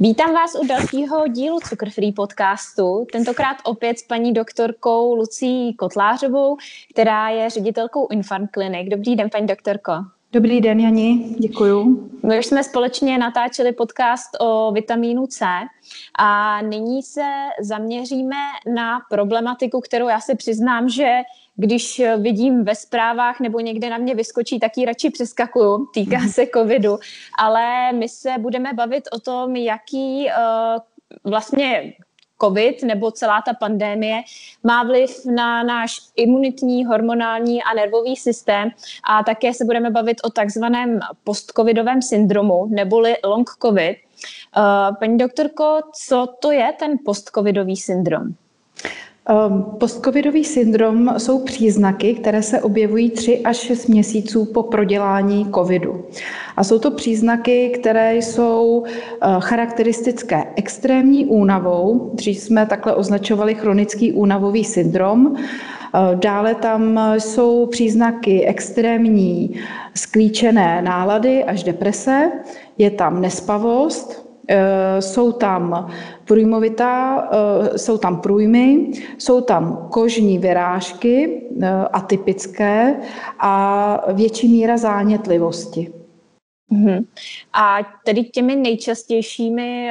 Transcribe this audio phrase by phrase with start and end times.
[0.00, 6.56] Vítám vás u dalšího dílu Cukr Free podcastu, tentokrát opět s paní doktorkou Lucí Kotlářovou,
[6.90, 8.90] která je ředitelkou Infarm Clinic.
[8.90, 9.92] Dobrý den, paní doktorko.
[10.32, 12.10] Dobrý den, Jani, děkuju.
[12.22, 15.46] My už jsme společně natáčeli podcast o vitamínu C
[16.18, 17.26] a nyní se
[17.60, 18.36] zaměříme
[18.74, 21.20] na problematiku, kterou já si přiznám, že
[21.56, 26.28] když vidím ve zprávách nebo někde na mě vyskočí, tak ji radši přeskakuju, týká mhm.
[26.28, 26.98] se covidu,
[27.38, 31.92] ale my se budeme bavit o tom, jaký uh, vlastně
[32.40, 34.22] COVID nebo celá ta pandémie
[34.62, 38.70] má vliv na náš imunitní, hormonální a nervový systém
[39.08, 43.96] a také se budeme bavit o takzvaném postcovidovém syndromu neboli long covid.
[44.56, 48.34] Uh, paní doktorko, co to je ten postcovidový syndrom?
[49.28, 56.04] Ehm, postcovidový syndrom jsou příznaky, které se objevují 3 až 6 měsíců po prodělání covidu.
[56.56, 62.10] A jsou to příznaky, které jsou eh, charakteristické extrémní únavou.
[62.14, 65.36] Dřív jsme takhle označovali chronický únavový syndrom.
[65.36, 69.54] Eh, dále tam jsou příznaky extrémní
[69.94, 72.32] sklíčené nálady až deprese.
[72.78, 74.25] Je tam nespavost,
[75.00, 75.90] jsou tam
[76.24, 82.96] průjmovitá, eh, jsou tam průjmy, jsou tam kožní vyrážky eh, atypické
[83.38, 85.92] a větší míra zánětlivosti.
[86.70, 87.06] Uhum.
[87.52, 89.90] A tedy těmi nejčastějšími,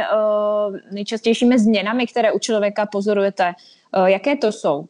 [0.92, 3.54] nejčastějšími změnami, které u člověka pozorujete,
[4.06, 4.86] jaké to jsou?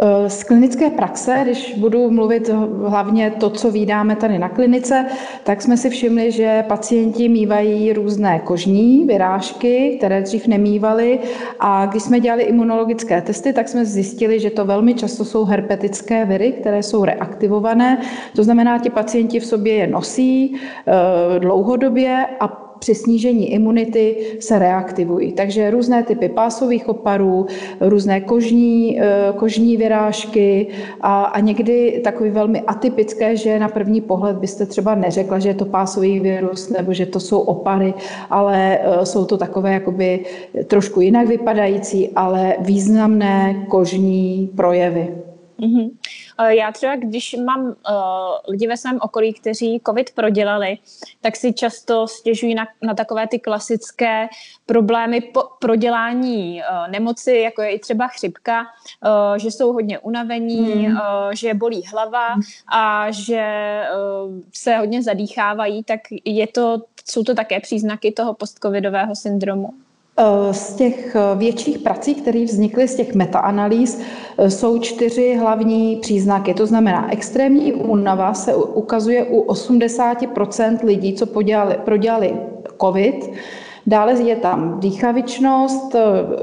[0.00, 2.50] Eh, z klinické praxe, když budu mluvit
[2.86, 5.06] hlavně to, co vydáme tady na klinice,
[5.44, 11.18] tak jsme si všimli, že pacienti mývají různé kožní vyrážky, které dřív nemývali
[11.60, 16.24] a když jsme dělali imunologické testy, tak jsme zjistili, že to velmi často jsou herpetické
[16.24, 17.98] viry, které jsou reaktivované.
[18.36, 24.58] To znamená, ti pacienti v sobě je nosí eh, dlouhodobě a při snížení imunity se
[24.58, 25.32] reaktivují.
[25.32, 27.46] Takže různé typy pásových oparů,
[27.80, 30.66] různé kožní, eh, kožní vyrážky
[31.00, 35.54] a, a někdy takový velmi atypické, že na první pohled byste třeba neřekla, že je
[35.54, 37.94] to pásový virus nebo že to jsou opary,
[38.30, 40.20] ale eh, jsou to takové jakoby
[40.66, 45.33] trošku jinak vypadající, ale významné kožní projevy.
[45.64, 45.90] Mm-hmm.
[46.48, 47.74] Já třeba, když mám uh,
[48.48, 50.78] lidi ve svém okolí, kteří COVID prodělali,
[51.20, 54.28] tak si často stěžují na, na takové ty klasické
[54.66, 60.88] problémy po prodělání uh, nemoci, jako je i třeba chřipka, uh, že jsou hodně unavení,
[60.88, 60.96] mm.
[60.96, 61.00] uh,
[61.34, 62.42] že bolí hlava mm.
[62.72, 63.82] a že
[64.26, 69.83] uh, se hodně zadýchávají, tak je to, jsou to také příznaky toho postcovidového syndromu.
[70.16, 74.00] Eh, z těch eh, větších prací, které vznikly z těch metaanalýz,
[74.38, 76.54] eh, jsou čtyři hlavní příznaky.
[76.54, 82.36] To znamená, extrémní únava se ukazuje u 80% lidí, co podělali, prodělali
[82.80, 83.30] COVID.
[83.86, 85.96] Dále je tam dýchavičnost,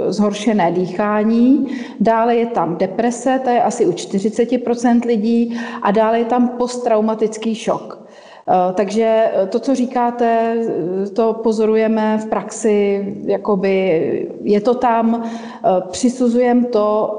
[0.07, 1.67] zhoršené dýchání,
[1.99, 7.55] dále je tam deprese, to je asi u 40% lidí, a dále je tam posttraumatický
[7.55, 8.00] šok.
[8.47, 10.55] Eh, takže eh, to, co říkáte,
[11.05, 15.29] eh, to pozorujeme v praxi, jakoby je to tam,
[15.91, 17.17] přisuzujeme to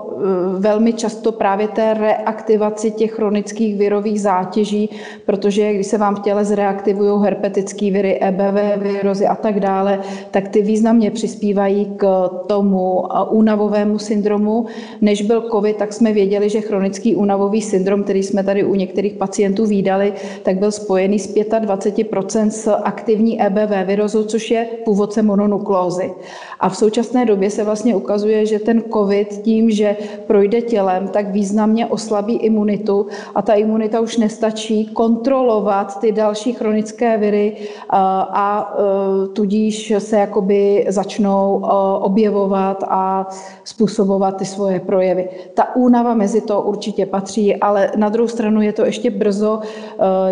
[0.59, 4.91] velmi často právě té reaktivaci těch chronických virových zátěží,
[5.27, 10.01] protože když se vám v těle zreaktivují herpetické viry, EBV virozy a tak dále,
[10.31, 14.67] tak ty významně přispívají k tomu únavovému syndromu.
[15.01, 19.13] Než byl COVID, tak jsme věděli, že chronický únavový syndrom, který jsme tady u některých
[19.13, 20.13] pacientů výdali,
[20.43, 26.13] tak byl spojený z 25% s aktivní EBV virozu, což je původce mononuklózy.
[26.61, 31.29] A v současné době se vlastně ukazuje, že ten COVID tím, že projde tělem, tak
[31.29, 37.57] významně oslabí imunitu a ta imunita už nestačí kontrolovat ty další chronické viry
[37.91, 41.69] a, a e, tudíž se jakoby začnou e,
[41.99, 43.29] objevovat a
[43.65, 45.29] způsobovat ty svoje projevy.
[45.55, 49.61] Ta únava mezi to určitě patří, ale na druhou stranu je to ještě brzo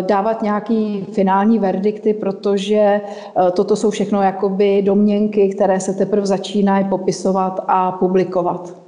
[0.01, 3.01] dávat nějaký finální verdikty, protože
[3.53, 8.80] toto jsou všechno jakoby domněnky, které se teprve začínají popisovat a publikovat.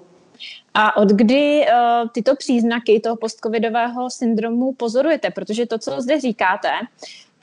[0.73, 5.31] A od kdy uh, tyto příznaky toho postcovidového syndromu pozorujete?
[5.31, 6.69] Protože to, co zde říkáte,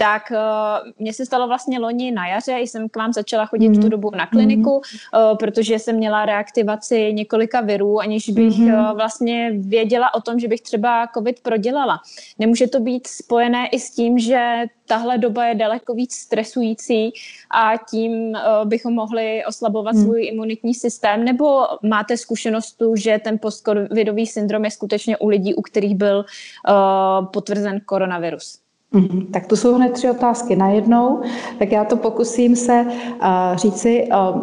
[0.00, 3.74] tak uh, mně se stalo vlastně loni na jaře, jsem k vám začala chodit mm.
[3.74, 5.20] v tu dobu na kliniku, mm.
[5.20, 8.74] uh, protože jsem měla reaktivaci několika virů, aniž bych mm.
[8.74, 12.00] uh, vlastně věděla o tom, že bych třeba COVID prodělala.
[12.38, 17.12] Nemůže to být spojené i s tím, že tahle doba je daleko víc stresující
[17.50, 20.02] a tím uh, bychom mohli oslabovat mm.
[20.02, 25.54] svůj imunitní systém, nebo máte zkušenost tu, že ten postcovidový syndrom je skutečně u lidí,
[25.54, 28.69] u kterých byl uh, potvrzen koronavirus?
[28.92, 31.20] Mm, tak to jsou hned tři otázky najednou,
[31.58, 34.08] tak já to pokusím se uh, říci.
[34.32, 34.40] Uh,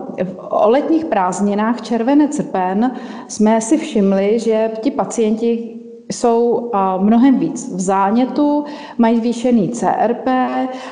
[0.50, 2.92] o letních prázdninách červené srpen
[3.28, 5.77] jsme si všimli, že ti pacienti
[6.12, 8.66] jsou mnohem víc v zánětu,
[8.98, 10.28] mají zvýšený CRP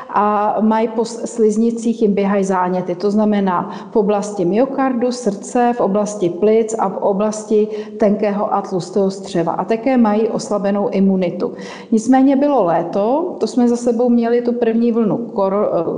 [0.10, 2.96] a mají po sliznicích jim běhají záněty.
[2.96, 7.68] To znamená v oblasti myokardu, srdce, v oblasti plic a v oblasti
[8.00, 9.52] tenkého a tlustého střeva.
[9.52, 11.54] A také mají oslabenou imunitu.
[11.92, 15.18] Nicméně bylo léto, to jsme za sebou měli tu první vlnu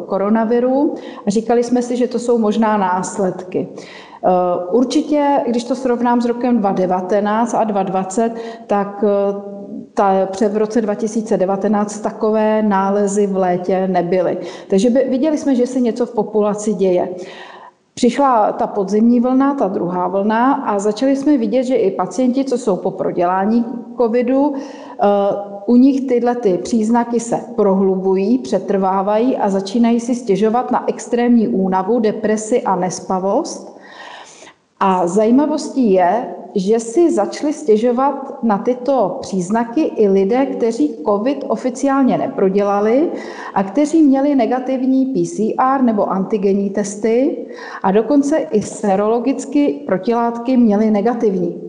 [0.06, 0.96] koronaviru
[1.28, 3.68] a říkali jsme si, že to jsou možná následky.
[4.26, 4.30] Eh,
[4.72, 8.34] určitě, když to srovnám s rokem 2019 a 2020,
[8.68, 9.58] tak eh,
[9.94, 14.38] ta, před v roce 2019 takové nálezy v létě nebyly.
[14.70, 17.10] Takže by, viděli jsme, že se něco v populaci děje.
[17.94, 22.58] Přišla ta podzimní vlna, ta druhá vlna a začali jsme vidět, že i pacienti, co
[22.58, 23.66] jsou po prodělání
[23.98, 25.06] covidu, eh,
[25.66, 32.00] u nich tyhle ty příznaky se prohlubují, přetrvávají a začínají si stěžovat na extrémní únavu,
[32.00, 33.77] depresi a nespavost.
[34.80, 42.18] A zajímavostí je, že si začali stěžovat na tyto příznaky i lidé, kteří COVID oficiálně
[42.18, 43.12] neprodělali
[43.54, 47.46] a kteří měli negativní PCR nebo antigenní testy
[47.84, 51.62] a dokonce i serologicky protilátky měli negativní.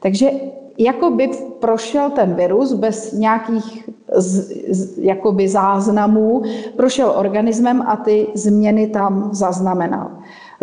[0.00, 0.30] Takže
[0.78, 6.42] jako by prošel ten virus bez nějakých z, z, jakoby záznamů,
[6.76, 10.10] prošel organismem a ty změny tam zaznamenal.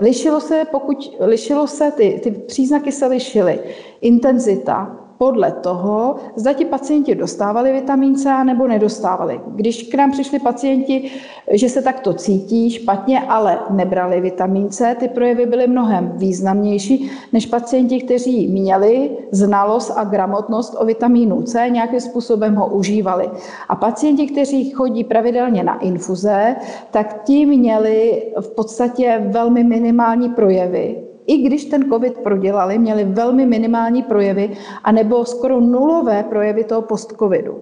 [0.01, 3.59] Lišilo se, pokud lišilo se, ty, ty příznaky se lišily.
[4.01, 9.41] Intenzita, podle toho, zda ti pacienti dostávali vitamin C nebo nedostávali.
[9.47, 11.12] Když k nám přišli pacienti,
[11.51, 17.45] že se takto cítí špatně, ale nebrali vitamin C, ty projevy byly mnohem významnější než
[17.45, 23.29] pacienti, kteří měli znalost a gramotnost o vitamínu C, nějakým způsobem ho užívali.
[23.69, 26.56] A pacienti, kteří chodí pravidelně na infuze,
[26.91, 33.45] tak ti měli v podstatě velmi minimální projevy i když ten COVID prodělali, měli velmi
[33.45, 34.51] minimální projevy
[34.83, 37.57] a nebo skoro nulové projevy toho post-COVIDu.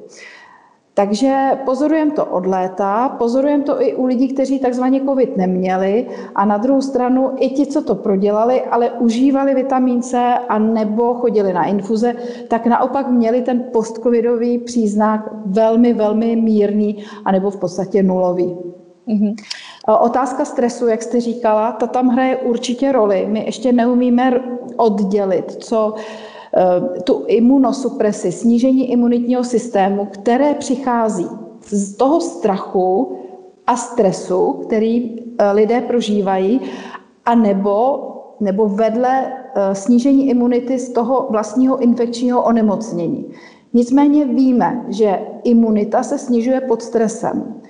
[0.93, 6.45] Takže pozorujeme to od léta, pozorujeme to i u lidí, kteří takzvaně COVID neměli a
[6.45, 10.17] na druhou stranu i ti, co to prodělali, ale užívali vitamin C
[10.49, 12.15] a nebo chodili na infuze,
[12.47, 18.57] tak naopak měli ten post-covidový příznak velmi, velmi mírný a nebo v podstatě nulový.
[19.07, 19.35] Mm-hmm.
[19.97, 23.27] Otázka stresu, jak jste říkala, ta tam hraje určitě roli.
[23.29, 24.43] My ještě neumíme
[24.77, 25.95] oddělit, co
[26.97, 31.27] e, tu imunosupresi, snížení imunitního systému, které přichází
[31.65, 33.17] z toho strachu
[33.67, 36.61] a stresu, který e, lidé prožívají,
[37.25, 38.05] a nebo,
[38.39, 39.33] nebo vedle
[39.73, 43.25] snížení imunity z toho vlastního infekčního onemocnění.
[43.73, 47.61] Nicméně víme, že imunita se snižuje pod stresem.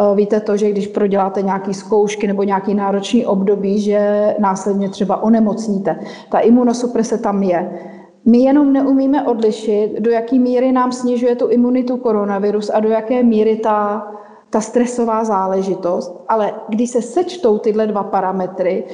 [0.00, 5.22] Eh, víte to, že když proděláte nějaké zkoušky nebo nějaký náročný období, že následně třeba
[5.22, 6.00] onemocníte.
[6.30, 7.78] Ta imunosuprese tam je.
[8.24, 13.22] My jenom neumíme odlišit, do jaké míry nám snižuje tu imunitu koronavirus a do jaké
[13.22, 14.06] míry ta,
[14.50, 16.24] ta stresová záležitost.
[16.28, 18.84] Ale když se sečtou tyhle dva parametry,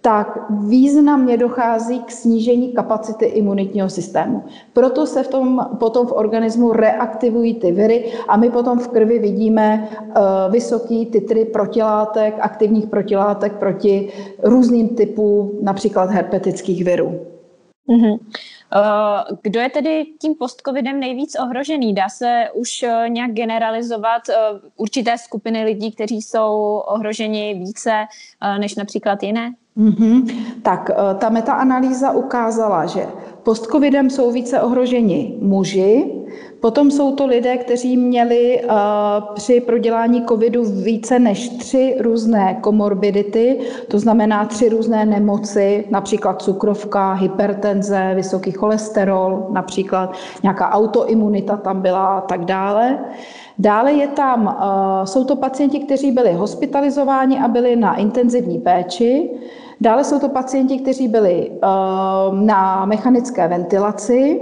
[0.00, 4.44] tak významně dochází k snížení kapacity imunitního systému.
[4.72, 9.18] Proto se v tom, potom v organismu reaktivují ty viry a my potom v krvi
[9.18, 10.14] vidíme uh,
[10.52, 14.12] vysoký titry protilátek, aktivních protilátek proti
[14.42, 17.20] různým typům například herpetických virů.
[17.88, 18.18] Mm-hmm.
[19.42, 21.94] Kdo je tedy tím postcovidem nejvíc ohrožený?
[21.94, 24.22] Dá se už eh, nějak generalizovat
[24.76, 28.04] určité skupiny lidí, kteří jsou ohroženi více
[28.58, 29.54] než například jiné?
[29.78, 30.26] Mm-hmm.
[30.62, 33.06] Tak eh, ta metaanalýza ukázala, že
[33.42, 36.18] postcovidem jsou více ohroženi muži,
[36.60, 38.70] potom jsou to lidé, kteří měli uh,
[39.34, 43.58] při prodělání covidu více než tři různé komorbidity,
[43.88, 52.18] to znamená tři různé nemoci, například cukrovka, hypertenze, vysoký cholesterol, například nějaká autoimunita tam byla
[52.18, 52.98] a tak dále.
[53.58, 59.30] Dále je tam, uh, jsou to pacienti, kteří byli hospitalizováni a byli na intenzivní péči.
[59.80, 61.66] Dále jsou to pacienti, kteří byli eh,
[62.32, 64.40] na mechanické ventilaci.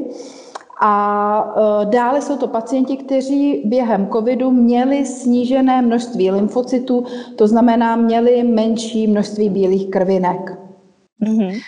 [0.80, 7.04] A eh, dále jsou to pacienti, kteří během covidu měli snížené množství lymfocytů,
[7.36, 10.58] to znamená, měli menší množství bílých krvinek.
[11.22, 11.60] Mm-hmm.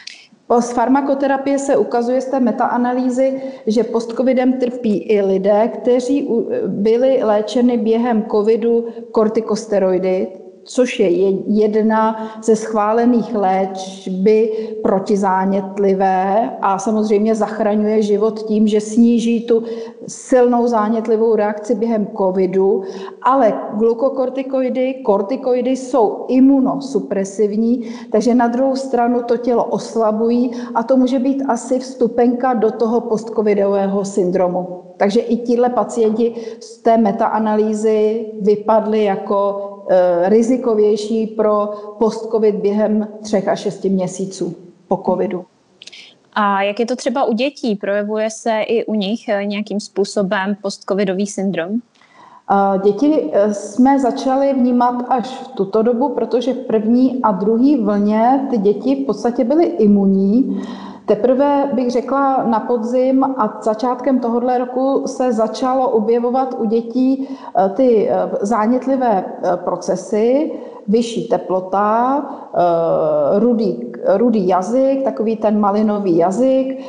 [0.60, 6.28] Z farmakoterapie se ukazuje z té metaanalýzy, že postcovidem trpí i lidé, kteří
[6.66, 10.28] byli léčeni během covidu kortikosteroidy,
[10.68, 11.10] což je
[11.46, 19.62] jedna ze schválených léčby protizánětlivé a samozřejmě zachraňuje život tím, že sníží tu
[20.06, 22.82] silnou zánětlivou reakci během covidu,
[23.22, 31.18] ale glukokortikoidy, kortikoidy jsou imunosupresivní, takže na druhou stranu to tělo oslabují a to může
[31.18, 34.88] být asi vstupenka do toho postcovidového syndromu.
[34.96, 39.77] Takže i tihle pacienti z té metaanalýzy vypadli jako
[40.24, 41.68] rizikovější pro
[41.98, 44.56] post-covid během třech a šesti měsíců
[44.88, 45.44] po covidu.
[46.32, 47.76] A jak je to třeba u dětí?
[47.76, 51.70] Projevuje se i u nich e, nějakým způsobem post-covidový syndrom?
[52.84, 58.46] Děti e, jsme začali vnímat až v tuto dobu, protože v první a druhé vlně
[58.50, 60.62] ty děti v podstatě byly imunní.
[61.08, 67.68] Teprve bych řekla na podzim a začátkem tohohle roku se začalo objevovat u dětí eh,
[67.68, 70.52] ty eh, zánětlivé eh, procesy,
[70.88, 72.24] vyšší teplota,
[73.38, 76.80] rudý, rudý jazyk, takový ten malinový jazyk,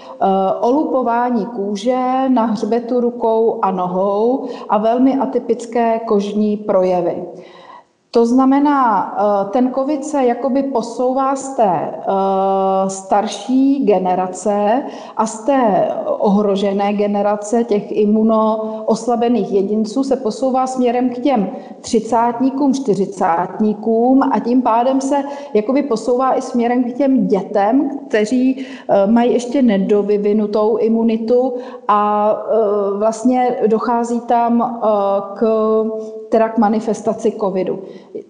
[0.61, 7.25] olupování kůže na hřbetu rukou a nohou a velmi atypické kožní projevy.
[8.11, 14.83] To znamená, eh, ten COVID se jakoby posouvá z té eh, starší generace
[15.17, 17.91] a z té ohrožené generace těch
[18.89, 21.49] imunooslabených jedinců se posouvá směrem k těm
[21.81, 29.07] třicátníkům, čtyřicátníkům a tím pádem se jakoby posouvá i směrem k těm dětem, kteří eh,
[29.07, 31.53] mají ještě nedovyvinutou imunitu
[31.87, 32.33] a
[32.97, 34.79] vlastně dochází tam
[35.35, 35.43] k
[36.29, 37.79] teda k manifestaci covidu.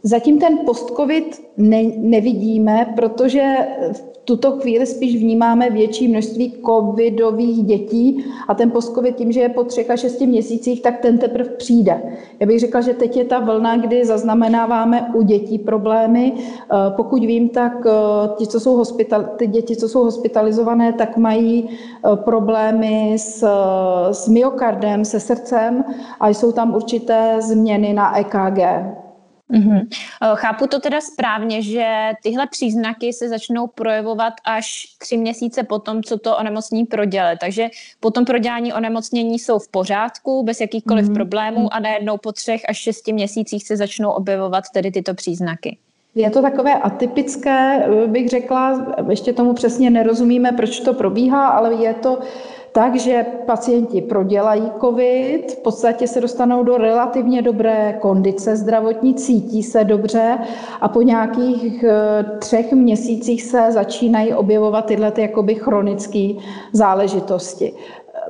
[0.04, 3.56] Zatím ten post-covid ne, nevidíme, protože
[3.92, 9.50] v tuto chvíli spíš vnímáme větší množství covidových dětí a ten post-covid tím, že je
[9.50, 10.49] po třech a šesti měsících,
[10.84, 12.02] tak ten teprve přijde.
[12.40, 16.34] Já bych řekla, že teď je ta vlna, kdy zaznamenáváme u dětí problémy.
[16.36, 17.92] Eh, pokud vím, tak eh,
[18.38, 23.46] ti, co jsou hospital, ty děti, co jsou hospitalizované, tak mají eh, problémy s,
[24.12, 25.84] s myokardem, se srdcem
[26.20, 28.60] a jsou tam určité změny na EKG.
[29.54, 29.88] Mm-hmm.
[30.36, 36.04] Chápu to teda správně, že tyhle příznaky se začnou projevovat až tři měsíce po tom,
[36.04, 37.38] co to onemocnění proděle.
[37.38, 37.68] Takže
[38.00, 41.14] po tom prodělání onemocnění jsou v pořádku, bez jakýchkoliv mm-hmm.
[41.14, 45.78] problémů a najednou po třech až šesti měsících se začnou objevovat tedy tyto příznaky.
[46.16, 51.94] Je to takové atypické, bych řekla, ještě tomu přesně nerozumíme, proč to probíhá, ale je
[51.94, 52.20] to
[52.72, 59.84] takže pacienti prodělají COVID, v podstatě se dostanou do relativně dobré kondice zdravotní, cítí se
[59.84, 60.38] dobře
[60.82, 66.30] a po nějakých eh, třech měsících se začínají objevovat tyhle ty jakoby chronické
[66.74, 67.74] záležitosti.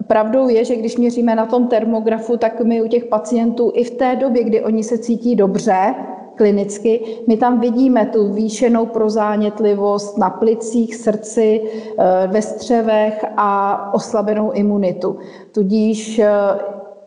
[0.08, 3.92] Pravdou je, že když měříme na tom termografu, tak my u těch pacientů i v
[3.92, 5.96] té době, kdy oni se cítí dobře,
[6.40, 7.20] klinicky.
[7.28, 13.52] My tam vidíme tu výšenou prozánětlivost na plicích, srdci, eh, ve střevech a
[13.94, 15.20] oslabenou imunitu.
[15.52, 16.32] Tudíž eh,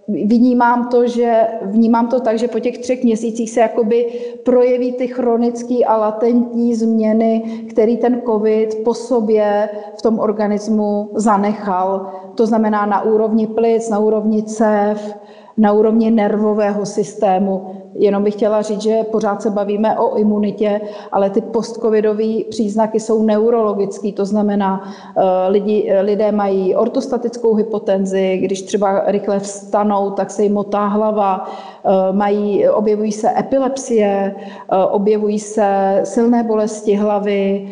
[0.09, 4.07] vnímám to, že, vnímám to tak, že po těch třech měsících se jakoby
[4.45, 12.13] projeví ty chronické a latentní změny, který ten COVID po sobě v tom organismu zanechal.
[12.35, 15.17] To znamená na úrovni plic, na úrovni cév,
[15.57, 17.83] na úrovni nervového systému.
[17.95, 20.81] Jenom bych chtěla říct, že pořád se bavíme o imunitě,
[21.13, 28.63] ale ty postcovidové příznaky jsou neurologické, to znamená, eh, lidi, lidé mají ortostatickou hypotenzi, když
[28.63, 31.45] třeba rychle vstanou, tak se jim motá hlava,
[31.85, 37.69] eh, mají, objevují se epilepsie, eh, objevují se silné bolesti hlavy,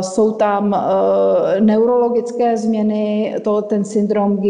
[0.00, 0.76] jsou tam
[1.60, 4.42] neurologické změny, to, ten syndrom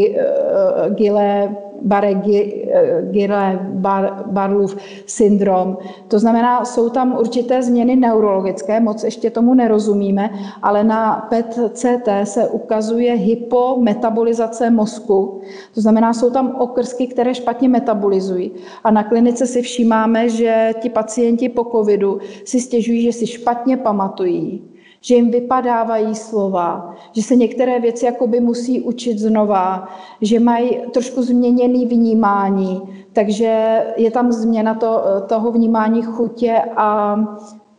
[0.89, 5.79] Gile Barre-Gile-Barlův syndrom.
[6.09, 10.31] To znamená, jsou tam určité změny neurologické, moc ještě tomu nerozumíme,
[10.63, 15.41] ale na PET-CT se ukazuje hypometabolizace mozku.
[15.75, 18.53] To znamená, jsou tam okrsky, které špatně metabolizují.
[18.85, 23.77] A na klinice si všímáme, že ti pacienti po covidu si stěžují, že si špatně
[23.77, 24.63] pamatují,
[25.03, 29.89] že jim vypadávají slova, že se některé věci jakoby musí učit znova,
[30.21, 32.83] že mají trošku změněný vnímání,
[33.13, 37.17] takže je tam změna to, toho vnímání chutě a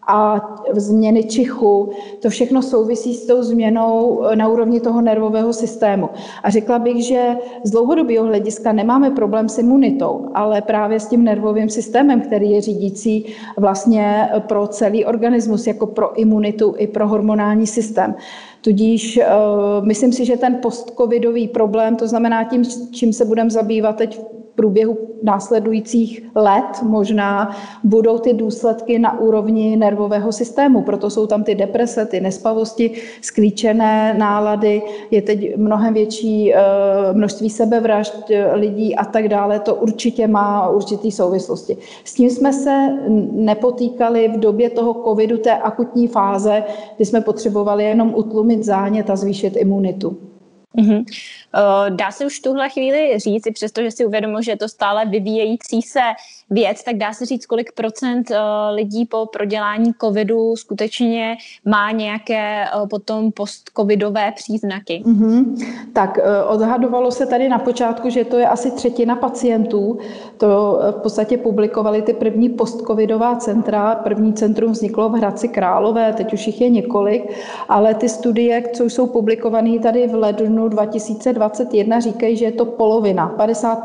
[0.07, 1.89] a změny čichu,
[2.21, 6.09] to všechno souvisí s tou změnou na úrovni toho nervového systému.
[6.43, 11.23] A řekla bych, že z dlouhodobého hlediska nemáme problém s imunitou, ale právě s tím
[11.23, 13.25] nervovým systémem, který je řídící
[13.57, 18.15] vlastně pro celý organismus, jako pro imunitu i pro hormonální systém.
[18.61, 23.95] Tudíž uh, myslím si, že ten postcovidový problém, to znamená tím, čím se budeme zabývat
[23.95, 24.21] teď
[24.55, 30.81] průběhu následujících let možná budou ty důsledky na úrovni nervového systému.
[30.81, 32.91] Proto jsou tam ty deprese, ty nespavosti,
[33.21, 34.81] sklíčené nálady,
[35.11, 36.59] je teď mnohem větší eh,
[37.13, 39.59] množství sebevražd lidí a tak dále.
[39.59, 41.77] To určitě má určitý souvislosti.
[42.03, 42.89] S tím jsme se
[43.31, 46.63] nepotýkali v době toho covidu, té akutní fáze,
[46.95, 50.32] kdy jsme potřebovali jenom utlumit zánět a zvýšit imunitu.
[50.77, 51.05] Mm-hmm.
[51.95, 55.05] Dá se už tuhle chvíli říct, i přesto, že si uvědomil, že je to stále
[55.05, 56.01] vyvíjející se
[56.53, 58.37] věc, tak dá se říct, kolik procent eh,
[58.71, 65.03] lidí po prodělání covidu skutečně má nějaké eh, potom post-covidové příznaky?
[65.05, 65.65] Mm-hmm.
[65.93, 69.97] Tak odhadovalo se tady na počátku, že to je asi třetina pacientů.
[70.37, 73.95] To v podstatě publikovali ty první post-covidová centra.
[73.95, 77.23] První centrum vzniklo v Hradci Králové, teď už jich je několik,
[77.69, 82.65] ale ty studie, co jsou publikované tady v lednu 2020, 2021 říkají, že je to
[82.65, 83.79] polovina, 50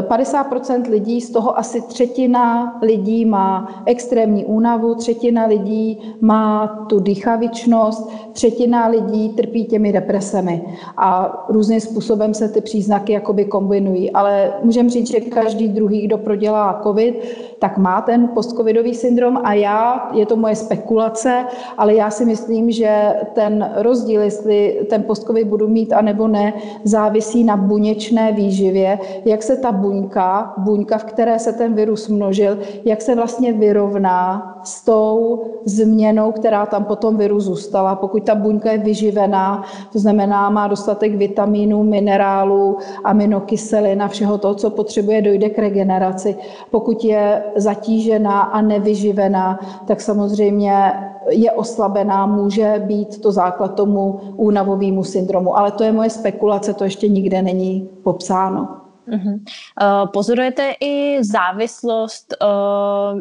[0.00, 8.10] 50% lidí, z toho asi třetina lidí má extrémní únavu, třetina lidí má tu dýchavičnost,
[8.32, 10.62] třetina lidí trpí těmi depresemi
[10.96, 14.10] a různým způsobem se ty příznaky jakoby kombinují.
[14.10, 17.14] Ale můžeme říct, že každý druhý, kdo prodělá covid,
[17.58, 19.38] tak má ten postcovidový syndrom.
[19.44, 21.44] A já, je to moje spekulace,
[21.78, 26.52] ale já si myslím, že ten rozdíl, jestli ten postcovid budu mít a nebo ne,
[26.84, 32.58] závisí na buněčné výživě, jak se ta buňka, buňka, v které se ten virus množil,
[32.84, 37.94] jak se vlastně vyrovná s tou změnou, která tam potom virus zůstala.
[37.94, 44.54] Pokud ta buňka je vyživená, to znamená, má dostatek vitamínů, minerálů, aminokyselin a všeho toho,
[44.54, 46.36] co potřebuje, dojde k regeneraci.
[46.70, 50.92] Pokud je zatížená a nevyživená, tak samozřejmě
[51.30, 55.56] je oslabená, může být to základ tomu únavovému syndromu.
[55.58, 58.79] Ale to je moje spekulace, to ještě nikde není popsáno.
[59.10, 59.34] Uh-huh.
[59.34, 63.20] Uh, pozorujete i závislost uh,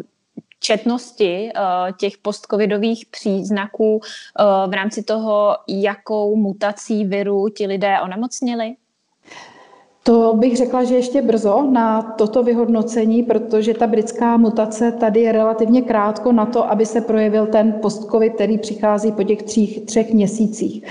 [0.59, 4.01] četnosti uh, těch postcovidových příznaků uh,
[4.71, 8.75] v rámci toho, jakou mutací viru ti lidé onemocnili?
[10.03, 15.31] To bych řekla, že ještě brzo na toto vyhodnocení, protože ta britská mutace tady je
[15.31, 20.13] relativně krátko na to, aby se projevil ten postcovid, který přichází po těch třích, třech
[20.13, 20.85] měsících.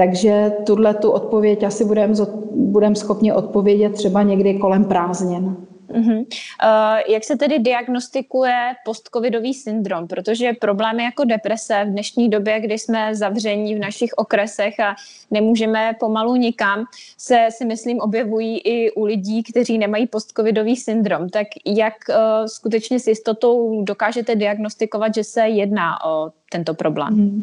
[0.00, 2.14] Takže tuhle tu odpověď asi budeme
[2.54, 5.56] budem schopni odpovědět třeba někdy kolem prázdnin.
[5.90, 6.18] Uh-huh.
[6.18, 10.08] Uh, jak se tedy diagnostikuje postcovidový syndrom?
[10.08, 14.94] Protože problémy jako deprese v dnešní době, kdy jsme zavření v našich okresech a
[15.30, 16.84] nemůžeme pomalu nikam,
[17.18, 21.28] se si myslím objevují i u lidí, kteří nemají postcovidový syndrom.
[21.28, 22.14] Tak jak uh,
[22.46, 27.08] skutečně s jistotou dokážete diagnostikovat, že se jedná o tento problém?
[27.14, 27.42] Hmm.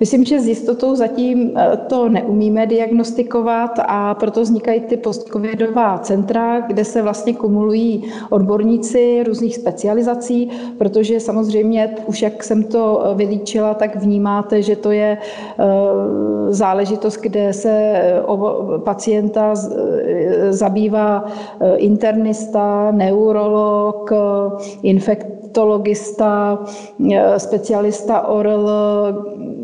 [0.00, 6.60] Myslím, že s jistotou zatím eh, to neumíme diagnostikovat a proto vznikají ty postcovidová centra,
[6.60, 13.74] kde se vlastně kumulují odborníci různých specializací, protože samozřejmě už jak jsem to eh, vylíčila,
[13.74, 15.64] tak vnímáte, že to je eh,
[16.48, 18.02] záležitost, kde se
[18.84, 19.54] pacienta
[20.50, 21.24] zabývá
[21.76, 24.10] internista, neurolog,
[24.82, 26.58] infekt infektologista,
[27.12, 28.68] eh, specialista ORL,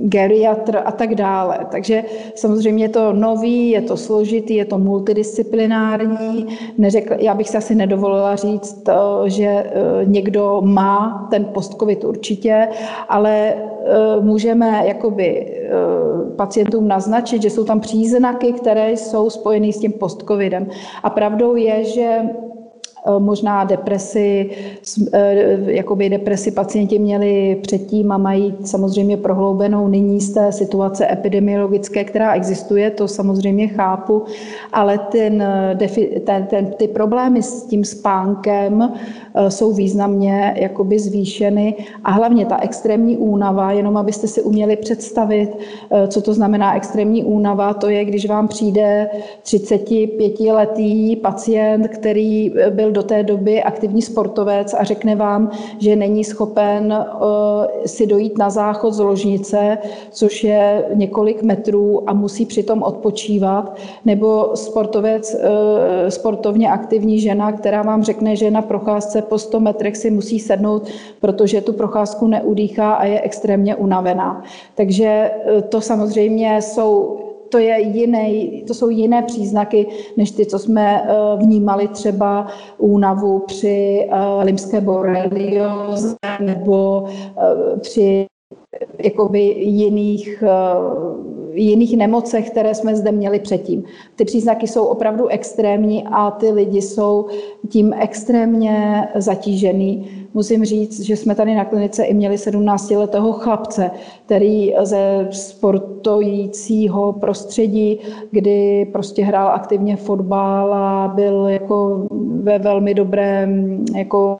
[0.04, 1.58] geriatr a tak dále.
[1.70, 6.46] Takže samozřejmě je to nový, je to složitý, je to multidisciplinární.
[6.78, 8.94] Neřekl, já bych se asi nedovolila říct, eh,
[9.30, 9.72] že eh,
[10.04, 12.68] někdo má ten postcovid určitě,
[13.08, 13.54] ale
[14.20, 15.46] můžeme jakoby
[16.36, 20.66] pacientům naznačit, že jsou tam příznaky, které jsou spojeny s tím postcovidem.
[21.02, 22.20] A pravdou je, že
[23.18, 24.50] možná depresi,
[25.12, 32.04] eh, jakoby depresi pacienti měli předtím a mají samozřejmě prohloubenou nyní z té situace epidemiologické,
[32.04, 34.24] která existuje, to samozřejmě chápu,
[34.72, 35.44] ale ten,
[36.24, 38.82] ten, ten, ty problémy s tím spánkem
[39.34, 45.50] eh, jsou významně jakoby zvýšeny a hlavně ta extrémní únava, jenom abyste si uměli představit,
[46.08, 49.08] co to znamená extrémní únava, to je, když vám přijde
[49.44, 56.92] 35-letý pacient, který byl do té doby aktivní sportovec a řekne vám, že není schopen
[56.92, 59.78] eh, si dojít na záchod z ložnice,
[60.10, 67.82] což je několik metrů a musí přitom odpočívat, nebo sportovec, eh, sportovně aktivní žena, která
[67.82, 72.92] vám řekne, že na procházce po 100 metrech si musí sednout, protože tu procházku neudýchá
[72.92, 74.42] a je extrémně unavená.
[74.74, 80.58] Takže eh, to samozřejmě jsou to, je jiný, to jsou jiné příznaky, než ty, co
[80.58, 81.06] jsme eh,
[81.36, 82.46] vnímali třeba
[82.78, 88.26] únavu při uh, limské borelioze nebo uh, při
[89.04, 90.44] jakoby jiných,
[91.52, 93.84] jiných nemocech, které jsme zde měli předtím.
[94.16, 97.26] Ty příznaky jsou opravdu extrémní a ty lidi jsou
[97.68, 100.17] tím extrémně zatížený.
[100.34, 103.90] Musím říct, že jsme tady na klinice i měli 17-letého chlapce,
[104.26, 107.98] který ze sportujícího prostředí,
[108.30, 112.06] kdy prostě hrál aktivně fotbal a byl jako
[112.42, 114.36] ve velmi dobrém, jako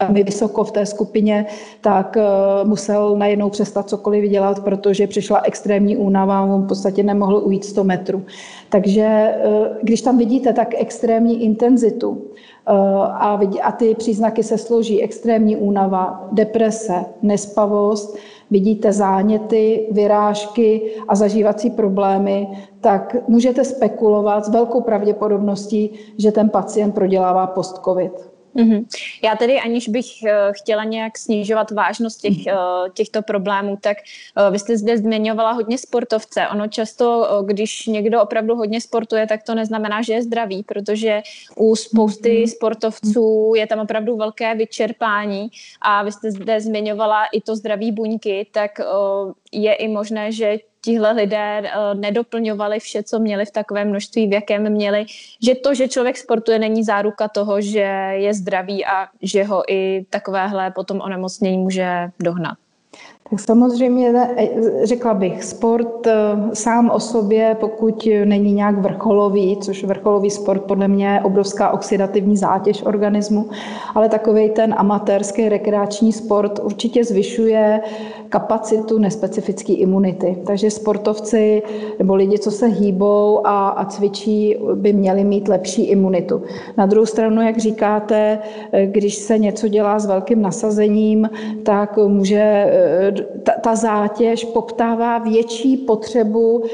[0.00, 1.46] velmi vysoko v té skupině,
[1.80, 2.24] tak eh,
[2.64, 7.84] musel najednou přestat cokoliv dělat, protože přišla extrémní únava, on v podstatě nemohl ujít 100
[7.84, 8.22] metrů.
[8.70, 9.38] Takže eh,
[9.82, 12.22] když tam vidíte tak extrémní intenzitu,
[12.66, 18.16] a, a ty příznaky se složí extrémní únava, deprese, nespavost,
[18.50, 22.48] vidíte záněty, vyrážky a zažívací problémy,
[22.80, 28.30] tak můžete spekulovat s velkou pravděpodobností, že ten pacient prodělává post-covid.
[28.56, 28.86] Mm-hmm.
[29.22, 33.96] Já tedy, aniž bych uh, chtěla nějak snižovat vážnost těch, uh, těchto problémů, tak
[34.36, 36.48] uh, vy jste zde zmiňovala hodně sportovce.
[36.48, 41.22] Ono často, když někdo opravdu hodně sportuje, tak to neznamená, že je zdravý, protože
[41.56, 42.50] u spousty mm-hmm.
[42.50, 45.48] sportovců je tam opravdu velké vyčerpání
[45.82, 48.70] a vy jste zde zmiňovala i to zdraví buňky, tak
[49.52, 54.32] je i možné, že tihle lidé uh, nedoplňovali vše, co měli v takovém množství, v
[54.32, 55.06] jakém měli,
[55.42, 60.06] že to, že člověk sportuje, není záruka toho, že je zdravý a že ho i
[60.10, 62.58] takovéhle potom onemocnění může dohnat.
[63.36, 64.48] Samozřejmě e,
[64.86, 66.12] řekla bych, sport e,
[66.52, 72.36] sám o sobě, pokud není nějak vrcholový, což vrcholový sport podle mě je obrovská oxidativní
[72.36, 73.50] zátěž organismu,
[73.94, 77.80] ale takový ten amatérský rekreační sport určitě zvyšuje
[78.28, 80.38] kapacitu nespecifické imunity.
[80.46, 81.62] Takže sportovci
[81.98, 86.42] nebo lidi, co se hýbou a, a cvičí, by měli mít lepší imunitu.
[86.76, 88.38] Na druhou stranu, jak říkáte,
[88.72, 91.30] e, když se něco dělá s velkým nasazením,
[91.62, 92.66] tak může
[93.42, 96.66] ta, ta zátěž poptává větší potřebu uh,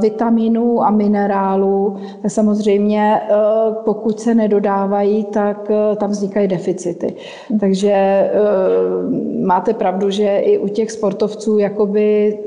[0.00, 1.96] vitaminů a minerálů.
[2.28, 7.14] Samozřejmě, uh, pokud se nedodávají, tak uh, tam vznikají deficity.
[7.60, 8.30] Takže
[9.44, 12.38] máte pravdu, že i u těch sportovců jakoby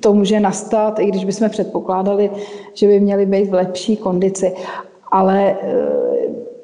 [0.00, 2.30] to může nastat, i když bychom předpokládali,
[2.74, 4.52] že by měli být v lepší kondici.
[5.12, 5.56] Ale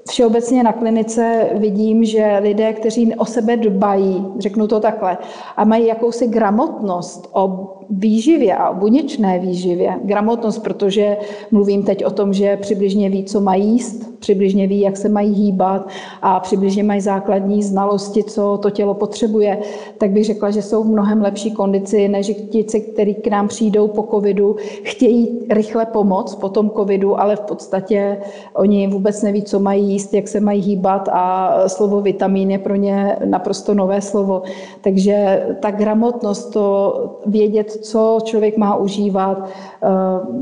[0.09, 5.19] Všeobecně na klinice vidím, že lidé, kteří o sebe dbají, řeknu to takhle,
[5.57, 11.17] a mají jakousi gramotnost o výživě a o buněčné výživě, gramotnost, protože
[11.51, 15.35] mluvím teď o tom, že přibližně ví, co mají jíst, přibližně ví, jak se mají
[15.35, 15.89] hýbat
[16.23, 19.59] a přibližně mají základní znalosti, co to tělo potřebuje,
[19.99, 23.89] tak bych řekla, že jsou v mnohem lepší kondici, než ti, kteří k nám přijdou
[23.89, 28.19] po covidu, chtějí rychle pomoct po tom covidu, ale v podstatě
[28.55, 32.75] oni vůbec neví, co mají jíst, jak se mají hýbat a slovo vitamin je pro
[32.75, 34.43] ně naprosto nové slovo.
[34.81, 36.95] Takže ta gramotnost, to
[37.27, 39.87] vědět, co člověk má užívat, eh,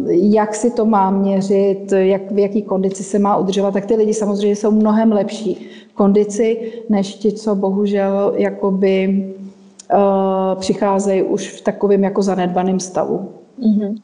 [0.09, 4.15] jak si to má měřit, jak, v jaký kondici se má udržovat, tak ty lidi
[4.15, 9.25] samozřejmě jsou mnohem lepší kondici, než ti, co bohužel jakoby
[9.93, 13.40] uh, přicházejí už v takovém jako zanedbaném stavu.
[13.61, 14.03] Mm-hmm.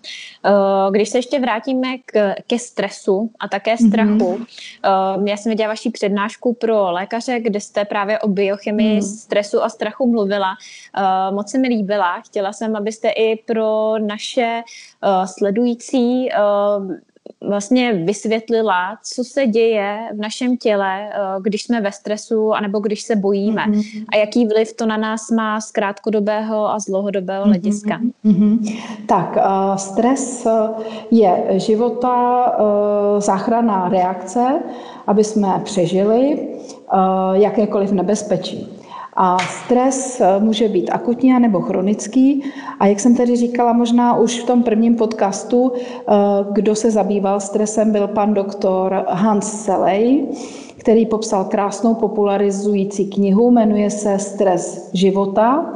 [0.91, 5.29] Když se ještě vrátíme k, ke stresu a také strachu, mm-hmm.
[5.29, 9.19] já jsem viděla vaši přednášku pro lékaře, kde jste právě o biochemii mm-hmm.
[9.23, 10.57] stresu a strachu mluvila.
[10.97, 12.21] Eh, moc se mi líbila.
[12.21, 14.63] Chtěla jsem, abyste i pro naše
[15.25, 16.29] sledující
[17.49, 23.03] vlastně vysvětlila, co se děje v našem těle, eh, když jsme ve stresu, anebo když
[23.03, 24.05] se bojíme mm-hmm.
[24.13, 27.49] a jaký vliv to na nás má z krátkodobého a z dlouhodobého mm-hmm.
[27.49, 28.01] hlediska.
[28.25, 28.79] Mm-hmm.
[29.07, 30.69] Tak, uh, stres eh,
[31.11, 32.17] je života
[33.19, 34.63] záchranná reakce,
[35.07, 36.49] aby jsme přežili
[37.33, 38.77] jakékoliv nebezpečí.
[39.17, 42.43] A stres eh, může být akutní nebo chronický.
[42.81, 46.13] A jak jsem tedy říkala, možná už v tom prvním podcastu, eh,
[46.53, 50.29] kdo se zabýval stresem, byl pan doktor Hans Selej,
[50.77, 55.75] který popsal krásnou popularizující knihu, jmenuje se Stres života.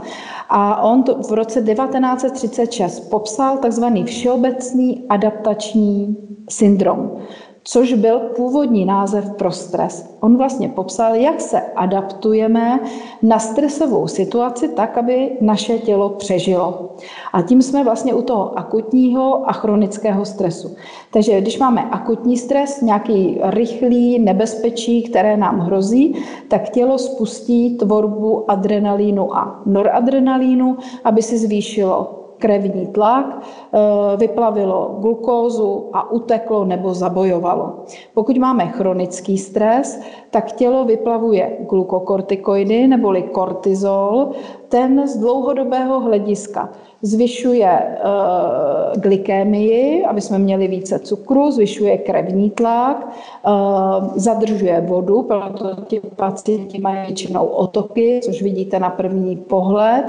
[0.48, 6.16] A on to v roce 1936 popsal takzvaný všeobecný adaptační
[6.50, 7.10] syndrom
[7.64, 10.16] což byl původní název pro stres.
[10.20, 12.80] On vlastně popsal, jak se adaptujeme
[13.22, 16.96] na stresovou situaci tak, aby naše tělo přežilo.
[17.32, 20.76] A tím jsme vlastně u toho akutního a chronického stresu.
[21.12, 26.16] Takže když máme akutní stres, nějaký rychlý nebezpečí, které nám hrozí,
[26.48, 33.42] tak tělo spustí tvorbu adrenalínu a noradrenalínu, aby si zvýšilo krevní tlak,
[34.16, 37.84] vyplavilo glukózu a uteklo nebo zabojovalo.
[38.14, 40.00] Pokud máme chronický stres,
[40.30, 44.30] tak tělo vyplavuje glukokortikoidy neboli kortizol,
[44.68, 46.68] ten z dlouhodobého hlediska
[47.02, 53.08] zvyšuje uh, glykémii, aby jsme měli více cukru, zvyšuje krevní tlak,
[53.46, 53.52] uh,
[54.14, 60.04] zadržuje vodu, proto ti pacienti mají většinou otoky, což vidíte na první pohled.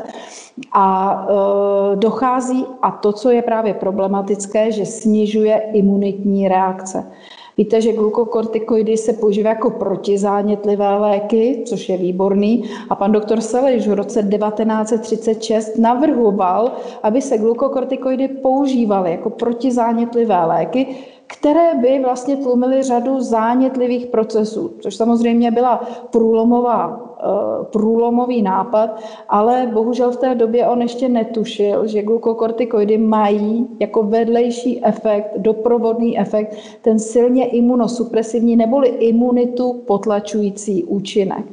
[0.72, 7.12] A uh, dochází, a to, co je právě problematické, že snižuje imunitní reakce.
[7.58, 12.64] Víte, že glukokortikoidy se používají jako protizánětlivé léky, což je výborný.
[12.90, 16.72] A pan doktor Seleš v roce 1936 navrhoval,
[17.04, 20.88] aby se glukokortikoidy používaly jako protizánětlivé léky,
[21.32, 25.78] které by vlastně tlumily řadu zánětlivých procesů, což samozřejmě byla
[26.12, 28.90] průlomová Eh, průlomový nápad,
[29.30, 36.20] ale bohužel v té době on ještě netušil, že glukokortikoidy mají jako vedlejší efekt, doprovodný
[36.20, 41.46] efekt, ten silně imunosupresivní neboli imunitu potlačující účinek.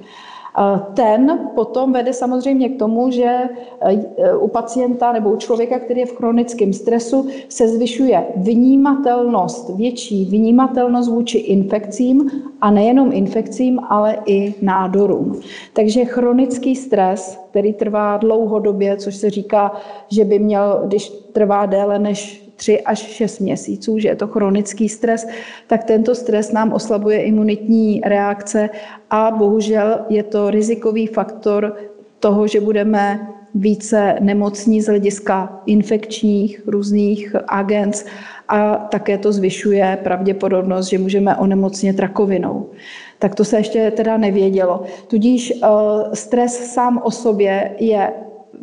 [0.94, 3.38] Ten potom vede samozřejmě k tomu, že
[3.80, 10.24] e, u pacienta nebo u člověka, který je v chronickém stresu, se zvyšuje vnímatelnost, větší
[10.24, 15.40] vnímatelnost vůči infekcím a nejenom infekcím, ale i nádorům.
[15.72, 19.72] Takže chronický stres, který trvá dlouhodobě, což se říká,
[20.10, 24.88] že by měl, když trvá déle než 3 až 6 měsíců, že je to chronický
[24.88, 25.26] stres,
[25.66, 28.70] tak tento stres nám oslabuje imunitní reakce
[29.10, 31.76] a bohužel je to rizikový faktor
[32.20, 38.04] toho, že budeme více nemocní z hlediska infekčních různých agent
[38.48, 42.70] a také to zvyšuje pravděpodobnost, že můžeme onemocnit rakovinou.
[43.18, 44.82] Tak to se ještě teda nevědělo.
[45.06, 45.66] Tudíž eh,
[46.14, 48.12] stres sám o sobě je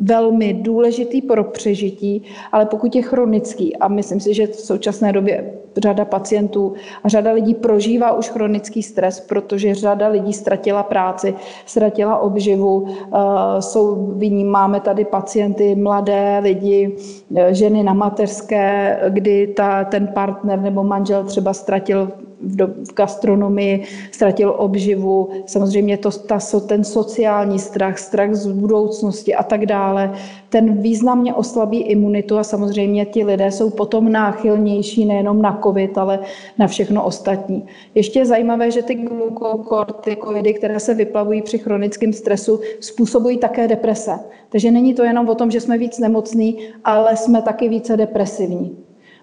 [0.00, 5.54] velmi důležitý pro přežití, ale pokud je chronický, a myslím si, že v současné době
[5.76, 11.34] řada pacientů a řada lidí prožívá už chronický stres, protože řada lidí ztratila práci,
[11.66, 16.96] ztratila obživu, eh, jsou, vidím, máme tady pacienty, mladé lidi,
[17.36, 23.84] eh, ženy na mateřské, kdy ta, ten partner nebo manžel třeba ztratil v, v gastronomii,
[24.12, 30.12] ztratil obživu, samozřejmě to, ta, ten sociální strach, strach z budoucnosti a tak dále,
[30.56, 36.18] ten významně oslabí imunitu a samozřejmě ti lidé jsou potom náchylnější nejenom na covid, ale
[36.58, 37.66] na všechno ostatní.
[37.94, 44.18] Ještě je zajímavé, že ty glukokortikoidy, které se vyplavují při chronickém stresu, způsobují také deprese.
[44.48, 48.76] Takže není to jenom o tom, že jsme víc nemocní, ale jsme taky více depresivní.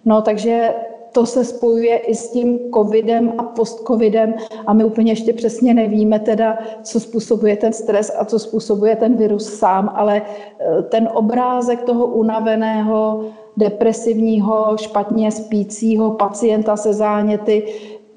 [0.06, 0.69] No, takže
[1.13, 4.34] to se spojuje i s tím covidem a post-covidem
[4.67, 9.15] a my úplně ještě přesně nevíme teda, co způsobuje ten stres a co způsobuje ten
[9.15, 13.26] virus sám, ale e, ten obrázek toho unaveného,
[13.58, 17.65] depresivního, špatně spícího pacienta se záněty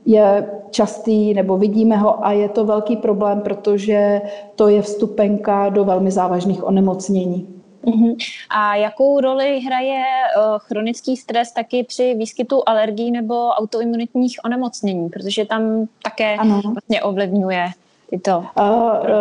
[0.07, 4.23] je častý, nebo vidíme ho a je to velký problém, protože
[4.55, 7.56] to je vstupenka do velmi závažných onemocnění.
[7.87, 8.17] Uh-huh.
[8.51, 10.03] A jakou roli hraje
[10.37, 16.61] uh, chronický stres taky při výskytu alergií nebo autoimunitních onemocnění, protože tam také ano.
[16.65, 17.67] vlastně ovlivňuje
[18.11, 18.39] tyto.
[18.39, 18.45] Uh,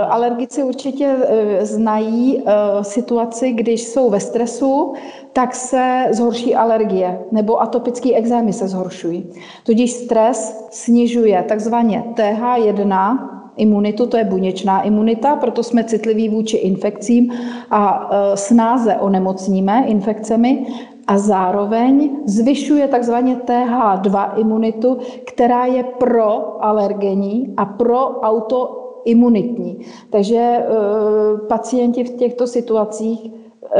[0.09, 1.15] alergici určitě
[1.61, 2.51] znají uh,
[2.81, 4.93] situaci, když jsou ve stresu,
[5.33, 9.33] tak se zhorší alergie nebo atopické exémy se zhoršují.
[9.63, 13.17] Tudíž stres snižuje takzvaně TH1
[13.57, 17.31] imunitu, to je buněčná imunita, proto jsme citliví vůči infekcím
[17.71, 20.65] a e, snáze onemocníme infekcemi
[21.07, 29.79] a zároveň zvyšuje takzvaně TH2 imunitu, která je pro alergení a pro autoimunitní.
[30.09, 30.65] Takže e,
[31.47, 33.31] pacienti v těchto situacích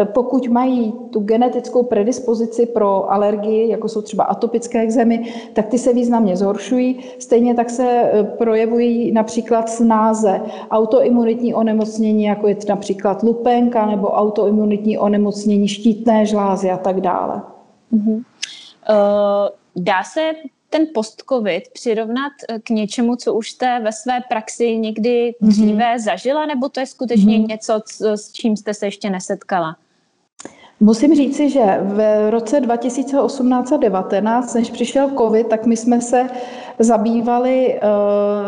[0.06, 5.94] pokud mají tu genetickou predispozici pro alergii, jako jsou třeba atopické exémy, tak ty se
[5.94, 7.00] významně zhoršují.
[7.20, 14.98] Stejně tak se eh, projevují například snáze autoimunitní onemocnění, jako je například lupenka nebo autoimunitní
[14.98, 17.42] onemocnění štítné žlázy a tak dále.
[17.94, 18.16] Uh-huh.
[18.16, 18.24] Uh,
[19.76, 20.32] dá se
[20.70, 22.32] ten post-covid přirovnat
[22.64, 25.52] k něčemu, co už jste ve své praxi někdy mhm.
[25.52, 26.00] dříve mm-hmm.
[26.00, 27.48] zažila, nebo to je skutečně mm-hmm.
[27.48, 27.82] něco,
[28.16, 29.76] s čím jste se ještě nesetkala?
[30.80, 36.28] Musím říci, že v roce 2018 a 2019, než přišel COVID, tak my jsme se
[36.80, 37.80] zabývali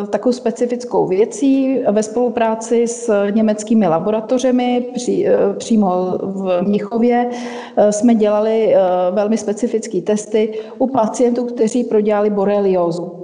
[0.01, 7.29] uh, takovou specifickou věcí ve spolupráci s německými laboratořemi při, uh, přímo v Mnichově.
[7.29, 8.75] Uh, jsme dělali
[9.11, 13.23] velmi specifické testy u pacientů, kteří prodělali boreliózu.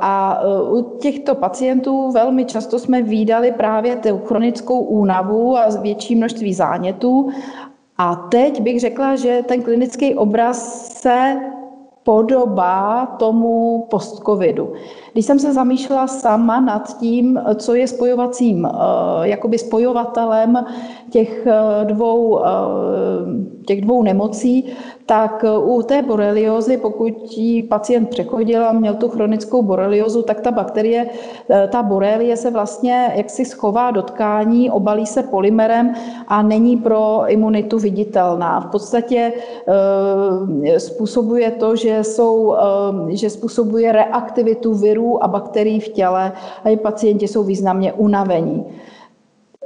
[0.00, 6.54] A u těchto pacientů velmi často jsme výdali právě tu chronickou únavu a větší množství
[6.54, 7.30] zánětů
[7.98, 11.36] A teď bych řekla, že ten klinický obraz se
[12.08, 14.72] podobá tomu post-covidu.
[15.12, 18.70] Když jsem se zamýšlela sama nad tím, co je spojovacím, eh,
[19.22, 20.64] jakoby spojovatelem
[21.10, 22.48] těch eh, dvou, eh,
[23.68, 24.64] těch dvou nemocí,
[25.06, 30.50] tak u té boreliozy, pokud ji pacient přechodil a měl tu chronickou boreliozu, tak ta
[30.50, 31.06] bakterie,
[31.68, 35.94] ta borelie se vlastně jaksi schová do tkání, obalí se polymerem
[36.28, 38.60] a není pro imunitu viditelná.
[38.60, 39.32] V podstatě
[40.78, 42.56] způsobuje to, že, jsou,
[43.08, 46.32] že způsobuje reaktivitu virů a bakterií v těle
[46.64, 48.64] a i pacienti jsou významně unavení.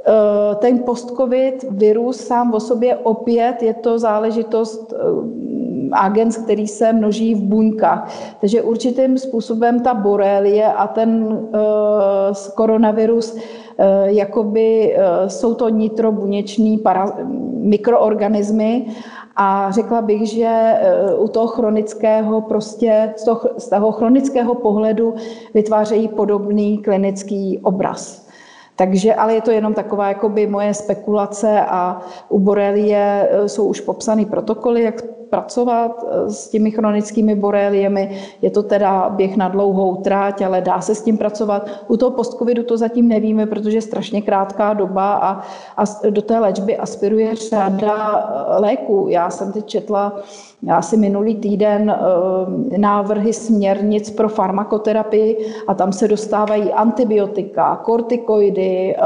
[0.05, 4.97] Eh, ten post-covid virus sám o sobě opět je to záležitost eh,
[5.91, 8.11] agens, který se množí v buňkách.
[8.41, 11.49] Takže určitým způsobem ta borelie a ten uh,
[12.55, 13.37] koronavirus
[14.05, 17.17] jakoby jsou to nitrobuněční para,
[17.57, 18.85] mikroorganismy
[19.35, 20.79] a řekla bych, že
[21.17, 25.13] u toho chronického prostě z toho, z toho chronického pohledu
[25.53, 28.23] vytvářejí podobný klinický obraz.
[28.75, 33.81] Takže, ale je to jenom taková jakoby moje spekulace a u borelie e, jsou už
[33.81, 35.01] popsány protokoly, jak
[35.33, 38.21] pracovat e, s těmi chronickými boréliemi.
[38.41, 41.65] Je to teda běh na dlouhou tráť, ale dá se s tím pracovat.
[41.87, 45.29] U toho postcovidu to zatím nevíme, protože je strašně krátká doba a,
[45.77, 49.07] a do té léčby aspiruje řada e, léků.
[49.09, 50.21] Já jsem teď četla
[50.71, 58.99] asi minulý týden eh, návrhy směrnic pro farmakoterapii a tam se dostávají antibiotika, kortikoidy, eh,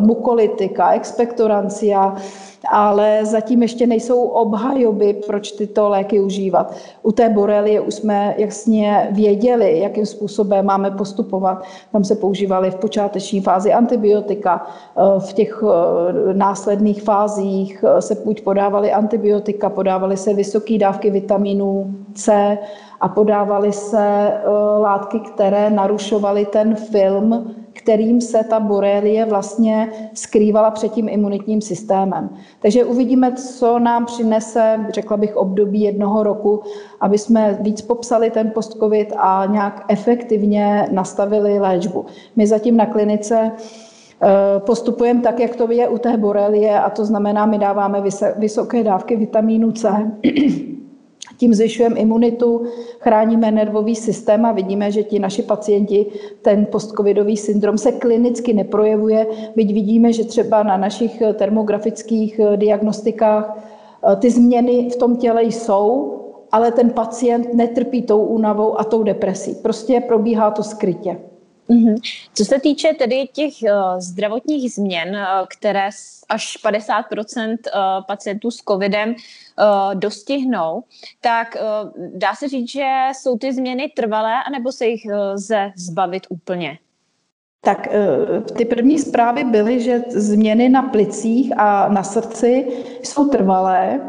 [0.00, 2.16] mukolytika, expektorancia,
[2.68, 6.74] ale zatím ještě nejsou obhajoby, proč tyto léky užívat.
[7.02, 11.62] U té borelie už jsme jasně věděli, jakým způsobem máme postupovat.
[11.92, 18.14] Tam se používaly v počáteční fázi antibiotika, eh, v těch eh, následných fázích eh, se
[18.24, 22.58] buď podávaly antibiotika, podávaly se vysoké dávky vitamínu C
[23.00, 24.32] a podávaly se
[24.78, 32.28] látky, které narušovaly ten film kterým se ta borelie vlastně skrývala před tím imunitním systémem.
[32.62, 36.62] Takže uvidíme, co nám přinese, řekla bych, období jednoho roku,
[37.00, 42.06] aby jsme víc popsali ten post-covid a nějak efektivně nastavili léčbu.
[42.36, 47.04] My zatím na klinice eh, postupujeme tak, jak to je u té borelie, a to
[47.04, 48.02] znamená, my dáváme
[48.36, 50.10] vysoké dávky vitamínu C
[51.40, 52.62] tím zvyšujeme imunitu,
[53.00, 56.06] chráníme nervový systém a vidíme, že ti naši pacienti
[56.42, 59.26] ten postcovidový syndrom se klinicky neprojevuje,
[59.56, 66.16] byť vidíme, že třeba na našich termografických diagnostikách eh, ty změny v tom těle jsou,
[66.52, 69.54] ale ten pacient netrpí tou únavou a tou depresí.
[69.54, 71.29] Prostě probíhá to skrytě.
[71.70, 71.94] Mm-hmm.
[72.34, 75.88] Co se týče tedy těch uh, zdravotních změn, uh, které
[76.28, 77.22] až 50 uh,
[78.06, 79.14] pacientů s covidem
[79.94, 80.82] dostihnou,
[81.20, 81.56] tak
[82.14, 86.78] dá se říct, že jsou ty změny trvalé, anebo se jich lze zbavit úplně?
[87.60, 87.88] Tak
[88.56, 92.66] ty první zprávy byly, že změny na plicích a na srdci
[93.02, 94.00] jsou trvalé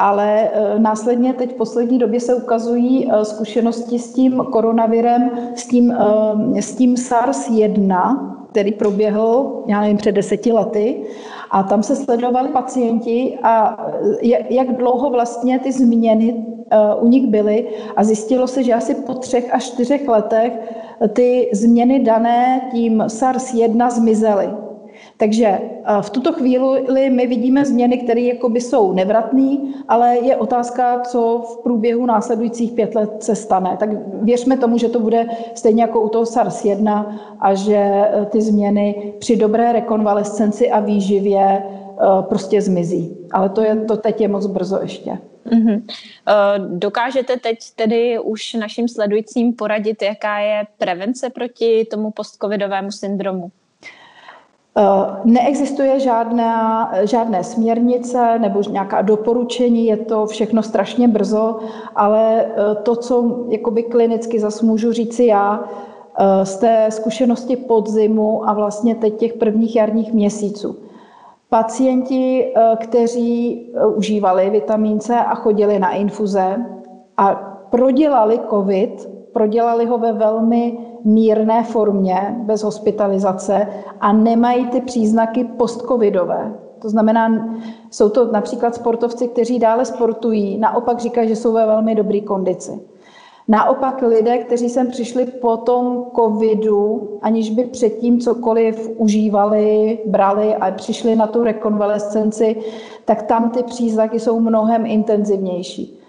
[0.00, 5.66] ale e, následně teď v poslední době se ukazují e, zkušenosti s tím koronavirem, s
[5.66, 5.92] tím,
[6.56, 8.16] e, s tím SARS-1,
[8.50, 11.02] který proběhl, já nevím, před deseti lety.
[11.50, 13.86] A tam se sledovali pacienti a
[14.50, 16.44] jak dlouho vlastně ty změny
[17.00, 20.52] u nich byly a zjistilo se, že asi po třech až čtyřech letech
[21.12, 24.50] ty změny dané tím SARS-1 zmizely.
[25.20, 29.56] Takže eh, v tuto chvíli my vidíme změny, které jakoby jsou nevratné,
[29.88, 33.76] ale je otázka, co v průběhu následujících pět let se stane.
[33.76, 33.88] Tak
[34.22, 37.06] věřme tomu, že to bude stejně jako u toho SARS-1
[37.40, 43.16] a že eh, ty změny při dobré rekonvalescenci a výživě eh, prostě zmizí.
[43.32, 45.18] Ale to, je, to teď je moc brzo ještě.
[45.46, 45.82] Mm-hmm.
[46.78, 53.50] Dokážete teď tedy už našim sledujícím poradit, jaká je prevence proti tomu postcovidovému syndromu?
[54.78, 54.82] Eh,
[55.24, 61.58] neexistuje žádná, žádné směrnice nebo nějaká doporučení, je to všechno strašně brzo,
[61.96, 65.64] ale eh, to, co jakoby klinicky zase můžu říci já,
[66.18, 70.76] eh, z té zkušenosti podzimu a vlastně teď těch prvních jarních měsíců.
[71.48, 76.64] Pacienti, kteří užívali vitamin C a chodili na infuze
[77.16, 77.34] a
[77.70, 83.68] prodělali COVID, prodělali ho ve velmi mírné formě, bez hospitalizace
[84.00, 86.54] a nemají ty příznaky postcovidové.
[86.82, 87.48] To znamená,
[87.90, 92.80] jsou to například sportovci, kteří dále sportují, naopak říkají, že jsou ve velmi dobré kondici.
[93.48, 100.70] Naopak lidé, kteří sem přišli po tom covidu, aniž by předtím cokoliv užívali, brali a
[100.70, 102.56] přišli na tu rekonvalescenci,
[103.04, 105.99] tak tam ty příznaky jsou mnohem intenzivnější.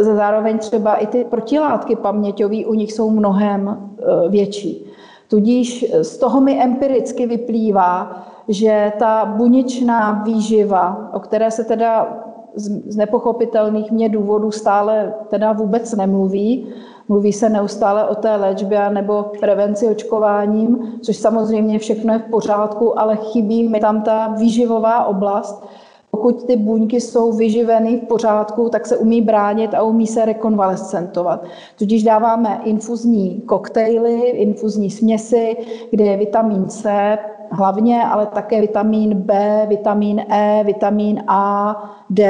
[0.00, 4.86] Zároveň třeba i ty protilátky paměťové u nich jsou mnohem e, větší.
[5.28, 12.18] Tudíž z toho mi empiricky vyplývá, že ta buněčná výživa, o které se teda
[12.54, 16.74] z nepochopitelných mě důvodů stále teda vůbec nemluví,
[17.10, 22.98] Mluví se neustále o té léčbě nebo prevenci očkováním, což samozřejmě všechno je v pořádku,
[23.00, 25.66] ale chybí mi tam ta výživová oblast,
[26.10, 31.44] pokud ty buňky jsou vyživeny v pořádku, tak se umí bránit a umí se rekonvalescentovat.
[31.78, 35.56] Tudíž dáváme infuzní koktejly, infuzní směsi,
[35.90, 37.18] kde je vitamin C
[37.50, 41.76] hlavně, ale také vitamin B, vitamin E, vitamin A,
[42.10, 42.24] D,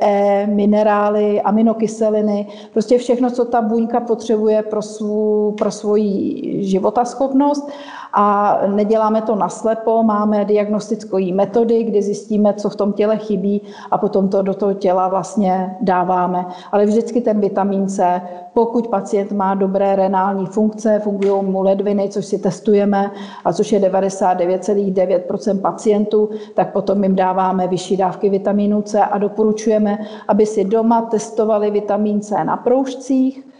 [0.00, 7.70] E, minerály, aminokyseliny, prostě všechno, co ta buňka potřebuje pro, svou, pro svoji životaschopnost
[8.12, 13.98] a neděláme to naslepo, máme diagnostické metody, kdy zjistíme, co v tom těle chybí a
[13.98, 16.46] potom to do toho těla vlastně dáváme.
[16.72, 18.22] Ale vždycky ten vitamin C,
[18.54, 23.10] pokud pacient má dobré renální funkce, fungují mu ledviny, což si testujeme,
[23.44, 29.98] a což je 99,9% pacientů, tak potom jim dáváme vyšší dávky vitamínu C a doporučujeme,
[30.28, 33.51] aby si doma testovali vitamin C na proužcích,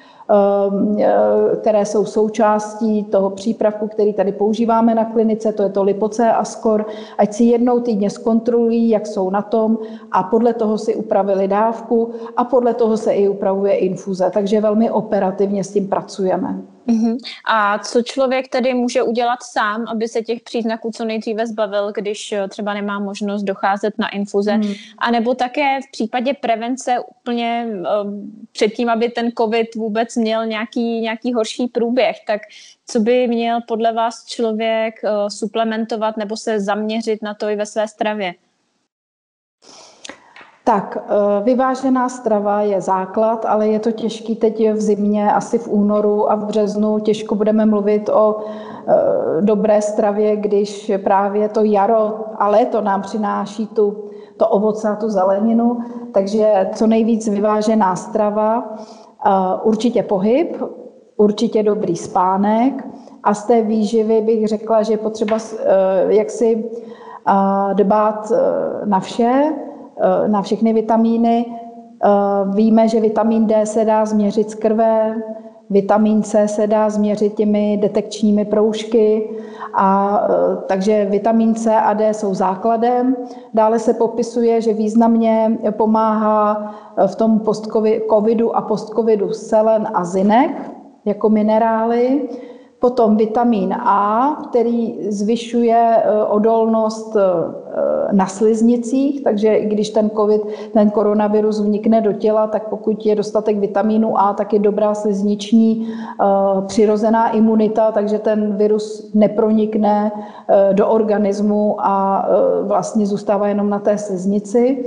[1.60, 6.44] které jsou součástí toho přípravku, který tady používáme na klinice, to je to lipoce a
[6.44, 6.86] skor,
[7.18, 9.78] ať si jednou týdně zkontrolují, jak jsou na tom
[10.12, 14.90] a podle toho si upravili dávku a podle toho se i upravuje infuze, takže velmi
[14.90, 16.62] operativně s tím pracujeme.
[16.86, 17.18] Uh-huh.
[17.44, 22.32] A co člověk tedy může udělat sám, aby se těch příznaků co nejdříve zbavil, když
[22.32, 24.52] eh, třeba nemá možnost docházet na infuze?
[24.52, 24.76] Uh-huh.
[24.98, 27.66] A nebo také v případě prevence úplně
[28.04, 32.40] um, předtím, aby ten covid vůbec měl nějaký, nějaký horší průběh, tak
[32.86, 37.66] co by měl podle vás člověk uh, suplementovat nebo se zaměřit na to i ve
[37.66, 38.34] své stravě?
[40.64, 45.68] Tak, eh, vyvážená strava je základ, ale je to těžký teď v zimě, asi v
[45.68, 46.98] únoru a v březnu.
[46.98, 48.94] Těžko budeme mluvit o eh,
[49.40, 55.08] dobré stravě, když právě to jaro a léto nám přináší tu, to ovoce a tu
[55.08, 55.78] zeleninu.
[56.14, 58.74] Takže co nejvíc vyvážená strava,
[59.26, 59.30] eh,
[59.62, 60.62] určitě pohyb,
[61.16, 62.86] určitě dobrý spánek
[63.22, 65.38] a z té výživy bych řekla, že je potřeba
[66.08, 66.70] jaksi
[67.74, 68.32] dbát
[68.84, 69.52] na vše,
[70.26, 71.46] na všechny vitamíny.
[72.04, 75.16] Eh, víme, že vitamin D se dá změřit z krve,
[75.70, 79.30] vitamin C se dá změřit těmi detekčními proužky,
[79.74, 83.16] a, eh, takže vitamin C a D jsou základem.
[83.54, 86.74] Dále se popisuje, že významně pomáhá
[87.06, 90.70] v tom post-covidu a post-covidu selen a zinek
[91.04, 92.28] jako minerály.
[92.82, 97.22] Potom vitamin A, který zvyšuje eh, odolnost eh,
[98.12, 103.14] na sliznicích, takže i když ten COVID, ten koronavirus vnikne do těla, tak pokud je
[103.14, 106.24] dostatek vitamínu A, tak je dobrá slizniční eh,
[106.66, 110.12] přirozená imunita, takže ten virus nepronikne
[110.72, 112.26] do organismu a
[112.62, 114.84] vlastně zůstává jenom na té sliznici.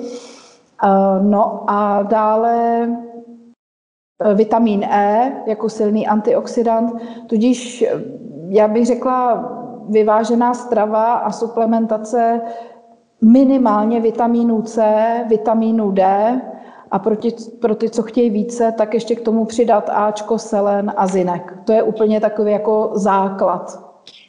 [1.21, 2.87] No a dále
[4.33, 8.01] vitamin E jako silný antioxidant, tudíž eh,
[8.49, 9.51] já bych řekla
[9.89, 12.41] vyvážená strava a suplementace
[13.21, 14.83] minimálně vitamínu C,
[15.29, 16.41] vitamínu D
[16.91, 20.93] a pro ty, pro ty, co chtějí více, tak ještě k tomu přidat Ačko, selen
[20.97, 21.53] a zinek.
[21.65, 23.85] To je úplně takový jako základ.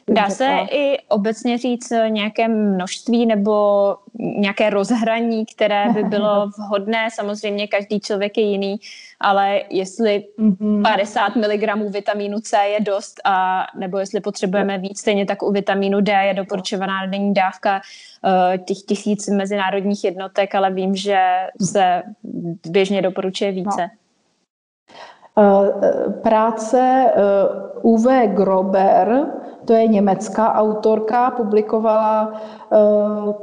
[0.09, 7.07] Dá se i obecně říct nějaké množství nebo nějaké rozhraní, které by bylo vhodné.
[7.13, 8.77] Samozřejmě každý člověk je jiný,
[9.19, 10.23] ale jestli
[10.83, 16.01] 50 mg vitamínu C je dost, a, nebo jestli potřebujeme víc, stejně tak u vitamínu
[16.01, 17.81] D je doporučovaná denní dávka
[18.23, 22.03] uh, těch tisíc mezinárodních jednotek, ale vím, že se
[22.67, 23.81] běžně doporučuje více.
[23.81, 23.89] No.
[25.37, 27.13] Eh, práce eh,
[27.81, 29.27] Uwe Grober,
[29.65, 32.77] to je německá autorka, publikovala eh,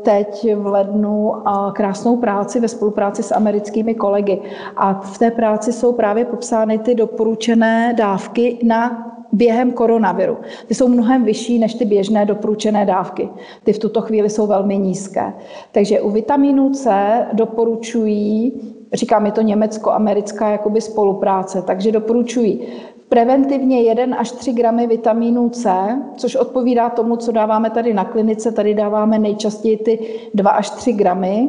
[0.03, 1.33] teď v lednu
[1.73, 4.43] krásnou práci ve spolupráci s americkými kolegy.
[4.77, 10.37] A v té práci jsou právě popsány ty doporučené dávky na během koronaviru.
[10.67, 13.29] Ty jsou mnohem vyšší než ty běžné doporučené dávky.
[13.65, 15.33] Ty v tuto chvíli jsou velmi nízké.
[15.73, 16.91] Takže u vitamínu C
[17.33, 18.53] doporučují
[18.93, 22.69] říkám, je to německo-americká jakoby spolupráce, takže doporučuji
[23.09, 25.71] preventivně 1 až 3 gramy vitamínu C,
[26.17, 28.53] což odpovídá tomu, co dáváme tady na klinice.
[28.53, 29.99] Tady dáváme nejčastěji ty
[30.35, 31.49] 2 až 3 gramy.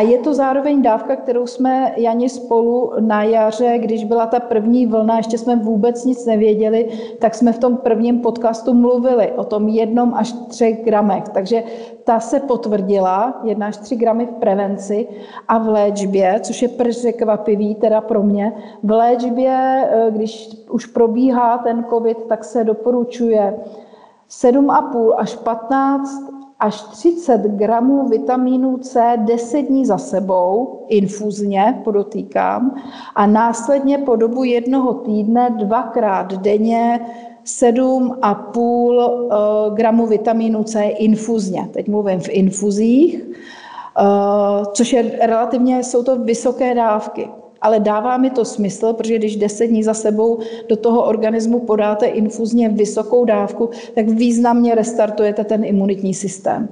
[0.00, 4.86] A je to zároveň dávka, kterou jsme, Jani, spolu na jaře, když byla ta první
[4.86, 6.88] vlna, ještě jsme vůbec nic nevěděli,
[7.18, 11.24] tak jsme v tom prvním podcastu mluvili o tom jednom až třech gramech.
[11.28, 11.62] Takže
[12.04, 15.08] ta se potvrdila, jedna až tři gramy v prevenci
[15.48, 18.52] a v léčbě, což je překvapivý teda pro mě.
[18.82, 23.54] V léčbě, eh, když už probíhá ten covid, tak se doporučuje
[24.28, 32.74] 7,5 až 15 až 30 gramů vitamínu C 10 dní za sebou, infuzně podotýkám,
[33.14, 37.00] a následně po dobu jednoho týdne dvakrát denně
[37.44, 41.68] 7,5 eh, gramu vitamínu C infuzně.
[41.72, 47.28] Teď mluvím v infuzích, eh, což je relativně, jsou to vysoké dávky.
[47.60, 50.38] Ale dává mi to smysl, protože když 10 dní za sebou
[50.68, 56.68] do toho organismu podáte infuzně vysokou dávku, tak významně restartujete ten imunitní systém.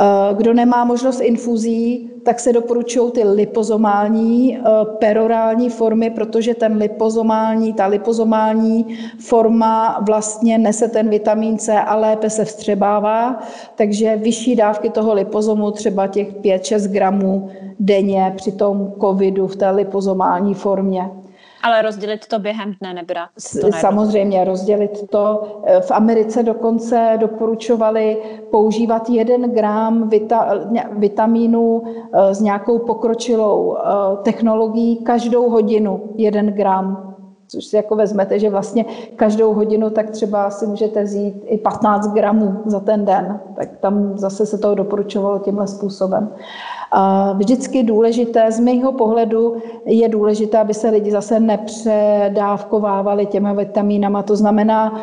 [0.00, 4.60] Eh, kdo nemá možnost infuzí, tak se doporučují ty lipozomální, eh,
[4.98, 12.30] perorální formy, protože ten lipozomální, ta lipozomální forma vlastně nese ten vitamin C a lépe
[12.30, 13.42] se vstřebává,
[13.74, 17.48] takže vyšší dávky toho lipozomu, třeba těch 5-6 gramů
[17.80, 21.21] denně při tom covidu v té lipozomální formě.
[21.62, 23.30] Ale rozdělit to během dne nebrat?
[23.60, 25.42] To Samozřejmě rozdělit to.
[25.80, 30.54] V Americe dokonce doporučovali používat jeden gram vita,
[30.92, 31.82] vitamínu
[32.12, 33.82] eh, s nějakou pokročilou eh,
[34.22, 37.12] technologií každou hodinu, jeden gram
[37.52, 38.84] což si jako vezmete, že vlastně
[39.16, 43.40] každou hodinu tak třeba si můžete vzít i 15 gramů za ten den.
[43.56, 46.34] Tak tam zase se to doporučovalo tímhle způsobem.
[47.34, 54.22] Vždycky důležité, z mého pohledu je důležité, aby se lidi zase nepředávkovávali těma vitamínama.
[54.22, 55.00] To znamená,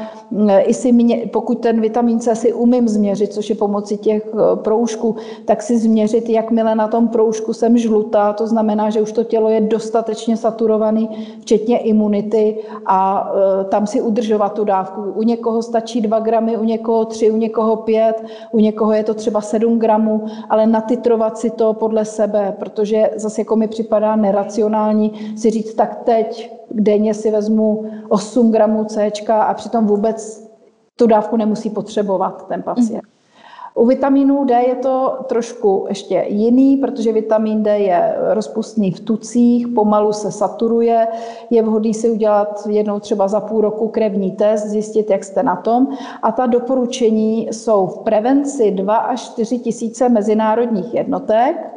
[0.61, 4.55] i si mě, pokud ten vitamin C si umím změřit, což je pomocí těch e,
[4.55, 5.15] proužků,
[5.45, 9.49] tak si změřit, jakmile na tom proužku jsem žlutá, to znamená, že už to tělo
[9.49, 11.09] je dostatečně saturovaný,
[11.41, 13.31] včetně imunity a
[13.61, 15.01] e, tam si udržovat tu dávku.
[15.01, 19.13] U někoho stačí 2 gramy, u někoho 3, u někoho 5, u někoho je to
[19.13, 25.35] třeba 7 gramů, ale natitrovat si to podle sebe, protože zase jako mi připadá neracionální
[25.37, 30.49] si říct, tak teď denně si vezmu 8 gramů C a přitom vůbec
[30.95, 33.03] tu dávku nemusí potřebovat ten pacient.
[33.03, 33.18] Mm.
[33.75, 39.67] U vitamínu D je to trošku ještě jiný, protože vitamin D je rozpustný v tucích,
[39.67, 41.07] pomalu se saturuje.
[41.49, 45.55] Je vhodný si udělat jednou třeba za půl roku krevní test, zjistit, jak jste na
[45.55, 45.87] tom.
[46.21, 51.71] A ta doporučení jsou v prevenci 2 až 4 tisíce mezinárodních jednotek,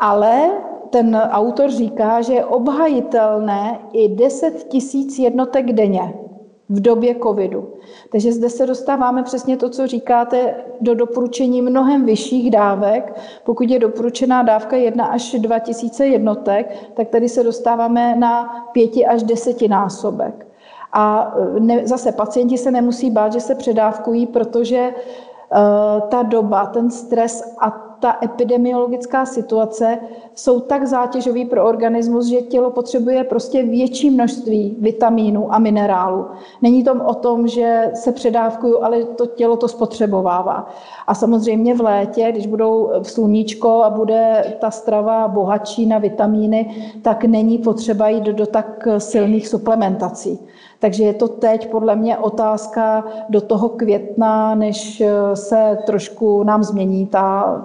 [0.00, 0.50] ale
[0.90, 6.23] ten autor říká, že je obhajitelné i 10 tisíc jednotek denně
[6.68, 7.68] v době covidu.
[8.12, 13.20] Takže zde se dostáváme přesně to, co říkáte, do doporučení mnohem vyšších dávek.
[13.44, 18.90] Pokud je doporučená dávka 1 až 2 tisíce jednotek, tak tady se dostáváme na 5
[19.08, 20.46] až 10 násobek.
[20.92, 26.90] A ne, zase pacienti se nemusí bát, že se předávkují, protože uh, ta doba, ten
[26.90, 27.70] stres a
[28.04, 29.98] ta epidemiologická situace
[30.34, 36.26] jsou tak zátěžový pro organismus, že tělo potřebuje prostě větší množství vitamínů a minerálů.
[36.62, 40.68] Není to o tom, že se předávkuju, ale to tělo to spotřebovává.
[41.06, 46.90] A samozřejmě v létě, když budou v sluníčko a bude ta strava bohatší na vitamíny,
[47.02, 50.38] tak není potřeba jít do tak silných suplementací.
[50.78, 55.02] Takže je to teď podle mě otázka do toho května, než
[55.34, 57.64] se trošku nám změní ta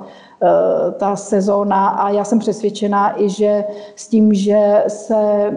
[0.97, 3.63] ta sezóna a já jsem přesvědčená i, že
[3.95, 5.51] s tím, že se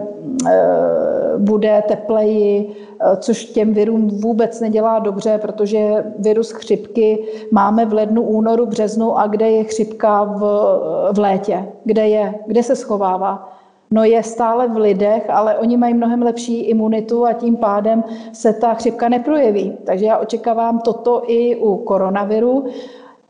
[0.47, 7.93] eh, bude tepleji, eh, což těm virům vůbec nedělá dobře, protože virus chřipky máme v
[7.93, 10.39] lednu, únoru, březnu a kde je chřipka v,
[11.13, 11.65] v létě?
[11.83, 12.35] Kde je?
[12.47, 13.49] Kde se schovává?
[13.91, 18.03] No je stále v lidech, ale oni mají mnohem lepší imunitu a tím pádem
[18.33, 19.77] se ta chřipka neprojeví.
[19.85, 22.65] Takže já očekávám toto i u koronaviru.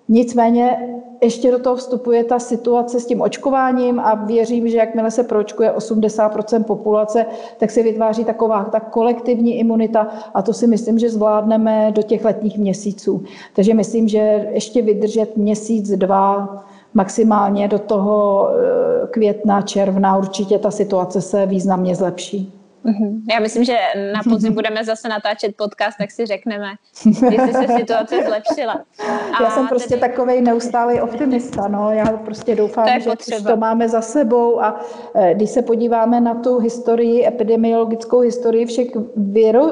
[0.09, 0.77] Nicméně
[1.21, 5.71] ještě do toho vstupuje ta situace s tím očkováním a věřím, že jakmile se proočkuje
[5.71, 7.25] 80% populace,
[7.57, 12.25] tak se vytváří taková ta kolektivní imunita a to si myslím, že zvládneme do těch
[12.25, 13.23] letních měsíců.
[13.55, 16.57] Takže myslím, že ještě vydržet měsíc, dva,
[16.93, 22.62] maximálně do toho eh, května, června, určitě ta situace se významně zlepší.
[22.85, 23.21] Mm-hmm.
[23.33, 23.77] Já myslím, že
[24.13, 26.67] na podzim budeme zase natáčet podcast, tak si řekneme,
[27.05, 28.81] jestli se situace zlepšila.
[29.39, 30.01] A Já jsem prostě tedy...
[30.01, 31.67] takový neustálý optimista.
[31.67, 31.91] No.
[31.91, 33.51] Já prostě doufám, to že potřeba.
[33.51, 34.61] to máme za sebou.
[34.63, 34.81] A
[35.15, 38.87] eh, když se podíváme na tu historii, epidemiologickou historii všech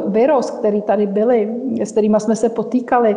[0.08, 3.16] virus, které tady byly, s kterými jsme se potýkali,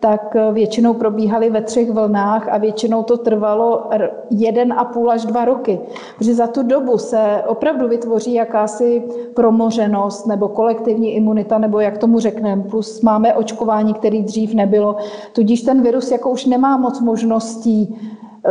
[0.00, 3.90] tak eh, většinou probíhaly ve třech vlnách a většinou to trvalo
[4.30, 5.80] jeden a půl až dva roky.
[6.18, 9.02] Protože za tu dobu se opravdu vytvoří jakási
[9.36, 14.96] promořenost nebo kolektivní imunita, nebo jak tomu řekneme, plus máme očkování, který dřív nebylo.
[15.32, 17.96] Tudíž ten virus jako už nemá moc možností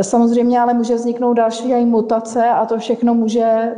[0.02, 3.74] Samozřejmě ale může vzniknout další i mutace a to všechno může eh,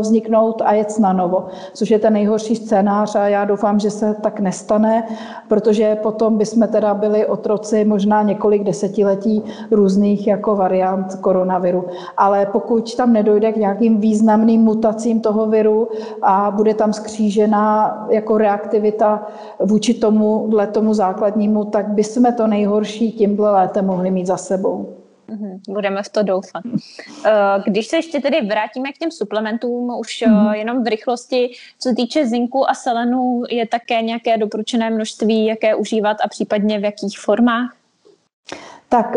[0.00, 4.14] vzniknout a jet na novo, což je ten nejhorší scénář a já doufám, že se
[4.14, 5.08] tak nestane,
[5.48, 11.84] protože potom bychom teda byli otroci možná několik desetiletí různých jako variant koronaviru.
[12.16, 15.88] Ale pokud tam nedojde k nějakým významným mutacím toho viru
[16.22, 19.26] a bude tam skřížená jako reaktivita
[19.60, 25.01] vůči tomu, tomu základnímu, tak bychom to nejhorší tímhle létem mohli mít za sebou.
[25.32, 26.62] Mhm, budeme v to doufat.
[27.26, 27.30] Eh,
[27.66, 30.52] když se ještě tedy vrátíme k těm suplementům, už mm-hmm.
[30.52, 35.74] jenom v rychlosti, co se týče zinku a selenu, je také nějaké doporučené množství, jaké
[35.74, 37.74] užívat a případně v jakých formách?
[38.88, 39.16] Tak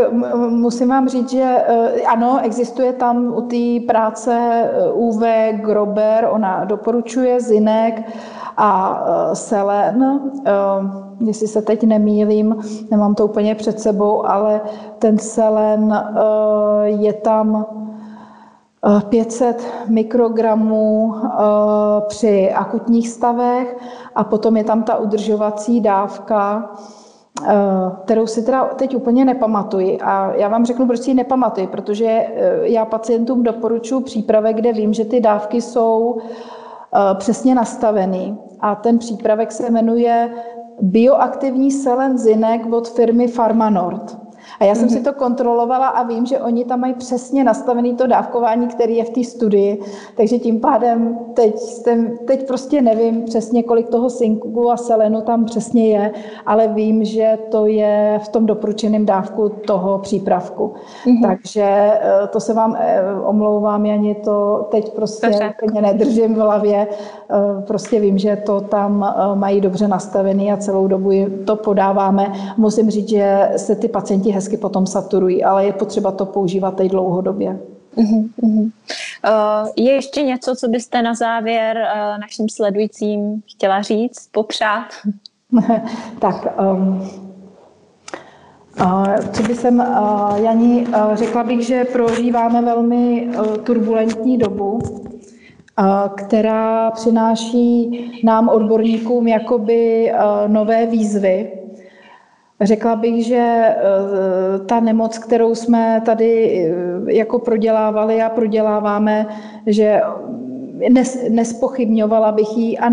[0.49, 4.63] musím vám říct, že eh, ano, existuje tam u té práce
[4.93, 8.01] UV Grober, ona doporučuje zinek
[8.57, 9.03] a
[9.33, 10.19] selen
[11.19, 12.55] jestli se teď nemýlím,
[12.91, 14.61] nemám to úplně před sebou, ale
[14.99, 17.65] ten selen eh, je tam
[19.09, 21.29] 500 eh, mikrogramů eh,
[22.07, 23.77] při akutních stavech
[24.15, 26.71] a potom je tam ta udržovací dávka,
[28.03, 30.01] kterou si teda teď úplně nepamatuji.
[30.01, 32.27] A já vám řeknu, proč si ji nepamatuji, protože
[32.61, 36.17] já pacientům doporučuji přípravek, kde vím, že ty dávky jsou
[37.17, 38.37] přesně nastavený.
[38.59, 40.33] A ten přípravek se jmenuje
[40.81, 44.24] bioaktivní selen zinek od firmy Farmanord.
[44.59, 45.03] A já jsem si mhm.
[45.03, 49.09] to kontrolovala a vím, že oni tam mají přesně nastavený to dávkování, který je v
[49.09, 49.81] té studii,
[50.17, 55.45] takže tím pádem teď, jsem, teď prostě nevím přesně, kolik toho synku a selenu tam
[55.45, 56.11] přesně je,
[56.45, 60.73] ale vím, že to je v tom doporučeném dávku toho přípravku.
[61.05, 61.21] Mm-hmm.
[61.21, 65.29] Takže eh, to se vám eh, omlouvám, Jani, to teď prostě
[65.63, 66.87] úplně nedržím v hlavě.
[66.87, 71.11] Eh, prostě vím, že to tam mají dobře nastavený a celou dobu
[71.45, 72.33] to podáváme.
[72.57, 76.91] Musím říct, že se ty pacienti hezky potom saturují, ale je potřeba to používat teď
[76.91, 77.59] dlouhodobě.
[77.97, 84.85] Uh, je ještě něco, co byste na závěr uh, našim sledujícím chtěla říct, popřát?
[86.19, 87.09] tak, um,
[88.81, 94.79] uh, co by jsem, uh, Jani, uh, řekla bych, že prožíváme velmi uh, turbulentní dobu,
[96.15, 100.11] která přináší nám odborníkům jakoby
[100.47, 101.51] nové výzvy,
[102.61, 103.75] Řekla bych, že eh,
[104.65, 106.59] ta nemoc, kterou jsme tady
[107.07, 109.27] eh, jako prodělávali a proděláváme,
[109.67, 110.01] že
[111.29, 112.89] nespochybňovala bych ji a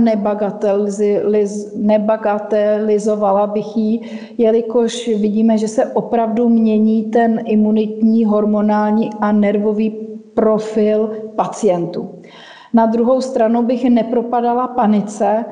[1.76, 4.00] nebagatelizovala bych ji,
[4.38, 9.90] jelikož vidíme, že se opravdu mění ten imunitní, hormonální a nervový
[10.34, 12.10] profil pacientů.
[12.74, 15.44] Na druhou stranu bych nepropadala panice,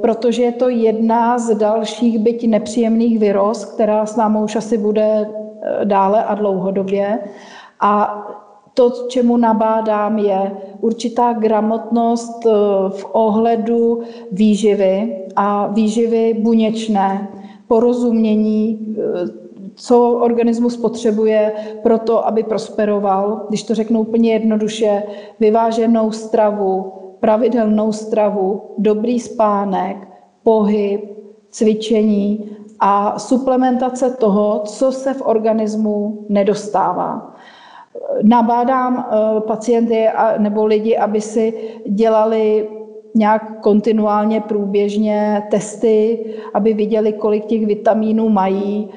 [0.00, 5.02] protože je to jedna z dalších, byť nepříjemných viroz, která s námi už asi bude
[5.02, 7.18] eh, dále a dlouhodobě.
[7.80, 8.22] A
[8.74, 12.50] to, čemu nabádám, je určitá gramotnost eh,
[12.88, 14.02] v ohledu
[14.32, 17.28] výživy a výživy buněčné,
[17.68, 18.96] porozumění,
[19.74, 21.52] co organismus potřebuje
[21.82, 25.02] pro to, aby prosperoval, když to řeknu úplně jednoduše,
[25.40, 29.96] vyváženou stravu, pravidelnou stravu, dobrý spánek,
[30.42, 31.00] pohyb,
[31.50, 32.50] cvičení
[32.80, 37.34] a suplementace toho, co se v organismu nedostává.
[38.22, 40.06] Nabádám eh, pacienty
[40.38, 42.68] nebo lidi, aby si dělali
[43.14, 48.90] nějak kontinuálně průběžně testy, aby viděli, kolik těch vitamínů mají,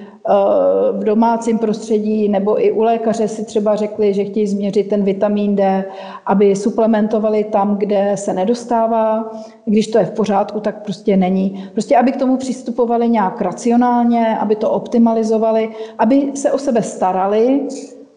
[0.92, 5.56] v domácím prostředí nebo i u lékaře si třeba řekli, že chtějí změřit ten vitamin
[5.56, 5.86] D,
[6.26, 9.32] aby suplementovali tam, kde se nedostává.
[9.66, 11.70] Když to je v pořádku, tak prostě není.
[11.74, 17.68] Prostě aby k tomu přistupovali nějak racionálně, aby to optimalizovali, aby se o sebe starali,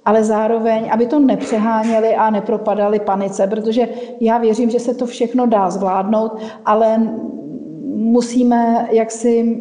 [0.04, 3.88] ale zároveň, aby to nepřeháněli a nepropadali panice, protože
[4.20, 6.32] já věřím, že se to všechno dá zvládnout,
[6.64, 7.10] ale
[7.94, 9.58] musíme jaksi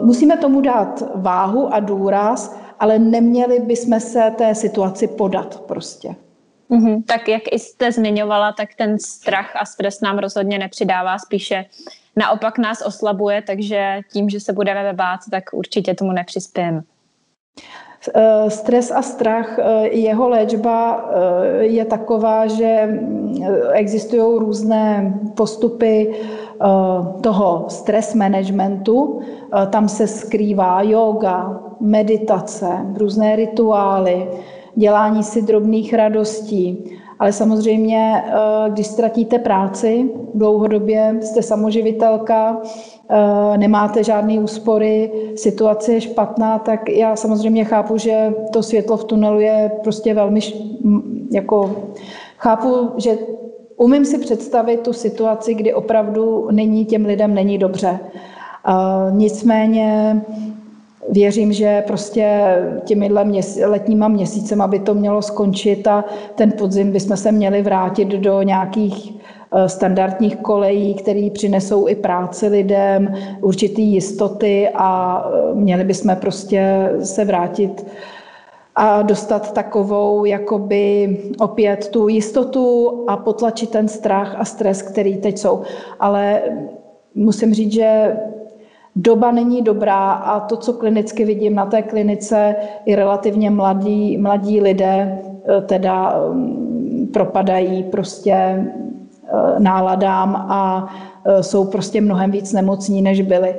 [0.00, 6.14] musíme tomu dát váhu a důraz, ale neměli bychom se té situaci podat prostě.
[6.70, 7.02] Mm-hmm.
[7.06, 11.64] Tak jak i jste zmiňovala, tak ten strach a stres nám rozhodně nepřidává, spíše
[12.16, 16.82] naopak nás oslabuje, takže tím, že se budeme bát, tak určitě tomu nepřispějeme.
[18.14, 26.14] Eh, stres a strach, eh, jeho léčba eh, je taková, že mm, existují různé postupy
[27.20, 29.20] toho stres managementu.
[29.70, 34.28] Tam se skrývá yoga, meditace, různé rituály,
[34.74, 36.84] dělání si drobných radostí.
[37.18, 38.24] Ale samozřejmě,
[38.68, 42.56] když ztratíte práci, dlouhodobě jste samoživitelka,
[43.08, 49.04] Eh, nemáte žádné úspory, situace je špatná, tak já samozřejmě chápu, že to světlo v
[49.04, 50.40] tunelu je prostě velmi,
[51.32, 51.76] jako
[52.36, 53.18] chápu, že
[53.76, 57.98] umím si představit tu situaci, kdy opravdu není těm lidem není dobře.
[59.10, 60.20] Nicméně
[61.10, 62.56] věřím, že prostě
[63.24, 66.04] měs, letníma měsícema by to mělo skončit a
[66.34, 69.14] ten podzim bychom se měli vrátit do nějakých
[69.56, 76.90] Eh, standardních kolejí, které přinesou i práci lidem, určitý jistoty a eh, měli bychom prostě
[77.02, 77.86] se vrátit
[78.74, 85.38] a dostat takovou jakoby opět tu jistotu a potlačit ten strach a stres, který teď
[85.38, 85.62] jsou.
[86.00, 86.42] Ale
[87.14, 88.16] musím říct, že
[88.96, 94.60] doba není dobrá a to, co klinicky vidím na té klinice, i relativně mladí, mladí
[94.60, 98.64] lidé eh, teda mm, propadají prostě
[99.28, 100.88] Eh, náladám a
[101.24, 103.54] eh, jsou prostě mnohem víc nemocní, než byli.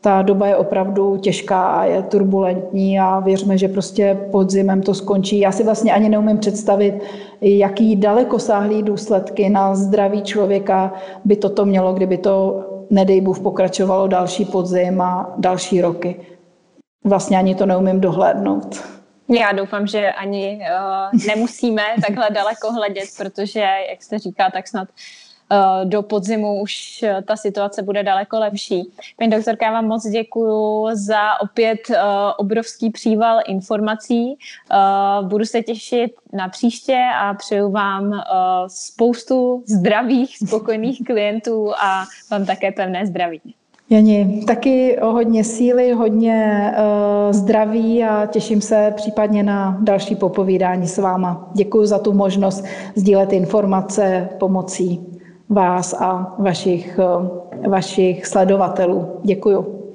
[0.00, 5.40] Ta doba je opravdu těžká a je turbulentní a věřme, že prostě podzimem to skončí.
[5.40, 6.94] Já si vlastně ani neumím představit,
[7.40, 10.92] jaký dalekosáhlý důsledky na zdraví člověka
[11.24, 16.16] by toto mělo, kdyby to, nedej Bůh, pokračovalo další podzim a další roky.
[17.04, 18.84] Vlastně ani to neumím dohlédnout.
[19.28, 20.60] Já doufám, že ani
[21.12, 24.88] uh, nemusíme takhle daleko hledět, protože, jak jste říká, tak snad
[25.84, 28.90] do podzimu už uh, ta situace bude daleko lepší.
[29.18, 31.96] Paní doktorka, já vám moc děkuji za opět uh,
[32.36, 34.38] obrovský příval informací.
[35.22, 38.22] Budu se těšit na příště a přeju vám
[38.66, 43.40] spoustu zdravých, spokojených klientů a vám také pevné zdraví.
[43.90, 50.88] Jani, taky o hodně síly, hodně uh, zdraví a těším se případně na další popovídání
[50.88, 51.50] s váma.
[51.54, 52.64] Děkuji za tu možnost
[52.96, 55.09] sdílet informace pomocí
[55.50, 59.20] vás a vašich, eh, vašich sledovatelů.
[59.22, 59.92] Děkuju.